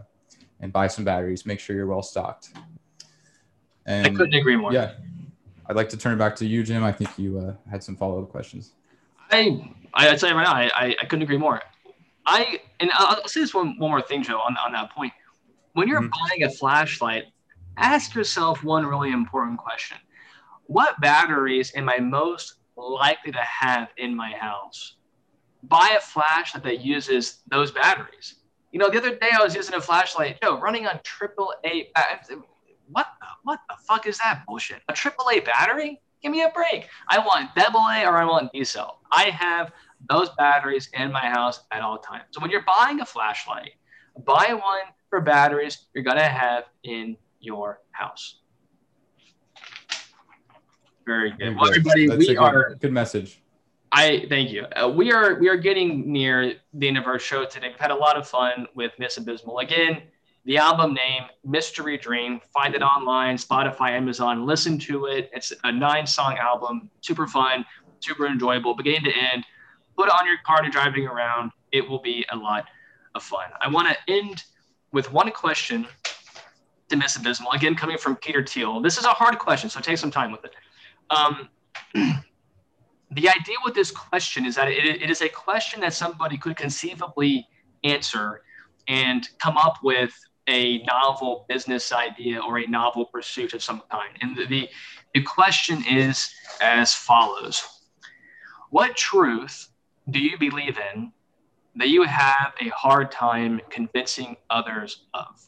[0.60, 1.46] and buy some batteries.
[1.46, 2.50] Make sure you're well stocked.
[3.86, 4.72] And I couldn't agree more.
[4.72, 4.92] Yeah,
[5.66, 6.84] I'd like to turn it back to you, Jim.
[6.84, 8.72] I think you uh, had some follow up questions.
[9.30, 11.62] I I tell you right now, I, I, I couldn't agree more.
[12.26, 15.12] I and I'll say this one one more thing, Joe, on on that point.
[15.72, 16.28] When you're mm-hmm.
[16.28, 17.24] buying a flashlight,
[17.76, 19.98] ask yourself one really important question:
[20.66, 24.96] What batteries am I most likely to have in my house?
[25.68, 28.36] buy a flashlight that uses those batteries.
[28.72, 31.90] You know, the other day I was using a flashlight, Joe, running on triple A.
[32.90, 34.82] What the, what the fuck is that bullshit?
[34.88, 36.00] A triple A battery?
[36.24, 36.88] Give me a break.
[37.08, 39.00] I want double A or I want D cell.
[39.12, 39.72] I have
[40.08, 42.24] those batteries in my house at all times.
[42.30, 43.72] So when you're buying a flashlight,
[44.24, 48.40] buy one for batteries you're gonna have in your house.
[51.04, 51.56] Very good.
[51.56, 53.42] Well, everybody, That's we good, are good message.
[53.92, 54.64] I thank you.
[54.64, 57.68] Uh, we are we are getting near the end of our show today.
[57.68, 59.58] We've had a lot of fun with Miss Abysmal.
[59.58, 60.04] Again,
[60.44, 62.40] the album name Mystery Dream.
[62.52, 64.46] Find it online, Spotify, Amazon.
[64.46, 65.30] Listen to it.
[65.32, 67.64] It's a nine song album, super fun,
[68.00, 69.44] super enjoyable, beginning to end.
[69.96, 71.50] Put it on your car to driving around.
[71.72, 72.66] it will be a lot
[73.14, 73.46] of fun.
[73.60, 74.44] I want to end
[74.92, 75.86] with one question
[76.88, 77.52] to Miss Abysmal.
[77.52, 78.80] Again, coming from Peter Thiel.
[78.80, 80.52] This is a hard question, so take some time with it.
[81.10, 81.48] Um,
[81.94, 86.56] the idea with this question is that it, it is a question that somebody could
[86.56, 87.48] conceivably
[87.82, 88.42] answer
[88.88, 90.12] and come up with
[90.48, 94.10] a novel business idea or a novel pursuit of some kind.
[94.20, 94.68] And the,
[95.14, 96.30] the, question is
[96.60, 97.66] as follows
[98.70, 99.68] What truth
[100.10, 101.12] do you believe in
[101.76, 105.40] that you have a hard time convincing others of?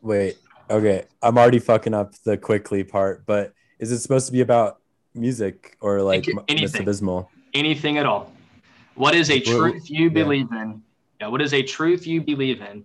[0.00, 0.36] Wait,
[0.68, 1.04] okay.
[1.22, 4.80] I'm already fucking up the quickly part, but is it supposed to be about
[5.14, 7.30] music or like Miss Abysmal?
[7.54, 8.32] Anything at all.
[8.94, 10.62] What is a truth you believe yeah.
[10.62, 10.82] in?
[11.20, 12.84] Yeah, what is a truth you believe in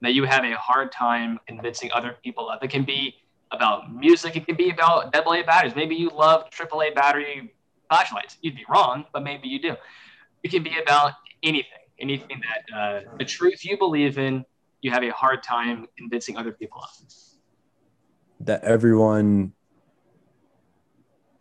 [0.00, 2.62] that you have a hard time convincing other people of?
[2.62, 3.16] It can be
[3.50, 5.76] about music, it can be about AA batteries.
[5.76, 7.52] Maybe you love AAA battery
[7.88, 8.38] flashlights.
[8.40, 9.76] You'd be wrong, but maybe you do.
[10.42, 11.12] It can be about
[11.42, 14.44] anything, anything that uh, the truth you believe in
[14.84, 16.90] you have a hard time convincing other people of?
[18.40, 19.54] That everyone,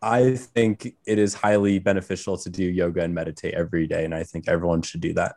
[0.03, 4.03] I think it is highly beneficial to do yoga and meditate every day.
[4.03, 5.35] And I think everyone should do that.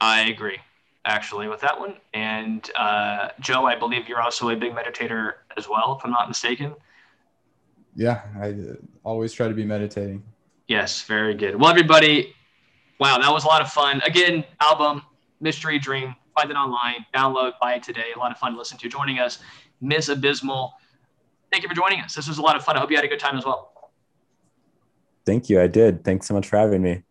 [0.00, 0.58] I agree,
[1.04, 1.96] actually, with that one.
[2.14, 6.26] And uh, Joe, I believe you're also a big meditator as well, if I'm not
[6.26, 6.74] mistaken.
[7.94, 8.54] Yeah, I
[9.04, 10.24] always try to be meditating.
[10.66, 11.54] Yes, very good.
[11.54, 12.34] Well, everybody,
[12.98, 14.00] wow, that was a lot of fun.
[14.04, 15.02] Again, album
[15.40, 16.14] Mystery Dream.
[16.36, 18.12] Find it online, download, buy it today.
[18.14, 18.88] A lot of fun to listen to.
[18.88, 19.38] Joining us,
[19.80, 20.74] Miss Abysmal.
[21.50, 22.14] Thank you for joining us.
[22.14, 22.76] This was a lot of fun.
[22.76, 23.90] I hope you had a good time as well.
[25.24, 25.60] Thank you.
[25.60, 26.04] I did.
[26.04, 27.02] Thanks so much for having me.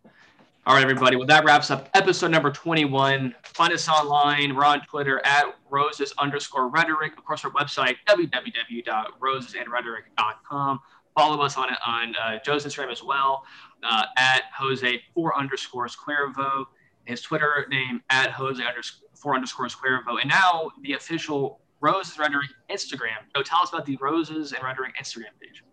[0.65, 1.15] All right, everybody.
[1.15, 3.33] Well, that wraps up episode number 21.
[3.43, 4.53] Find us online.
[4.55, 7.17] We're on Twitter at roses underscore rhetoric.
[7.17, 10.79] Of course, our website, www.rosesandrhetoric.com.
[11.15, 13.45] Follow us on on uh, Joe's Instagram as well,
[13.83, 16.65] uh, at Jose four underscores Cuervo
[17.07, 22.49] his Twitter name at Jose underscore four underscore Cuervo, and now the official Roses Rhetoric
[22.69, 23.17] Instagram.
[23.35, 25.63] So tell us about the Roses and Rhetoric Instagram page.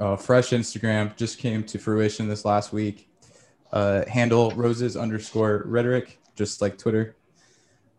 [0.00, 3.08] Oh, fresh Instagram just came to fruition this last week.
[3.72, 7.16] Uh, handle Roses underscore Rhetoric, just like Twitter.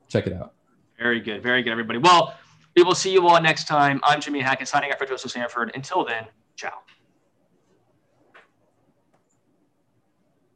[0.07, 0.53] Check it out.
[0.97, 1.99] Very good, very good, everybody.
[1.99, 2.38] Well,
[2.75, 3.99] we will see you all next time.
[4.03, 5.71] I'm Jimmy Hackett signing up for Joseph Sanford.
[5.75, 6.25] Until then,
[6.55, 6.71] ciao.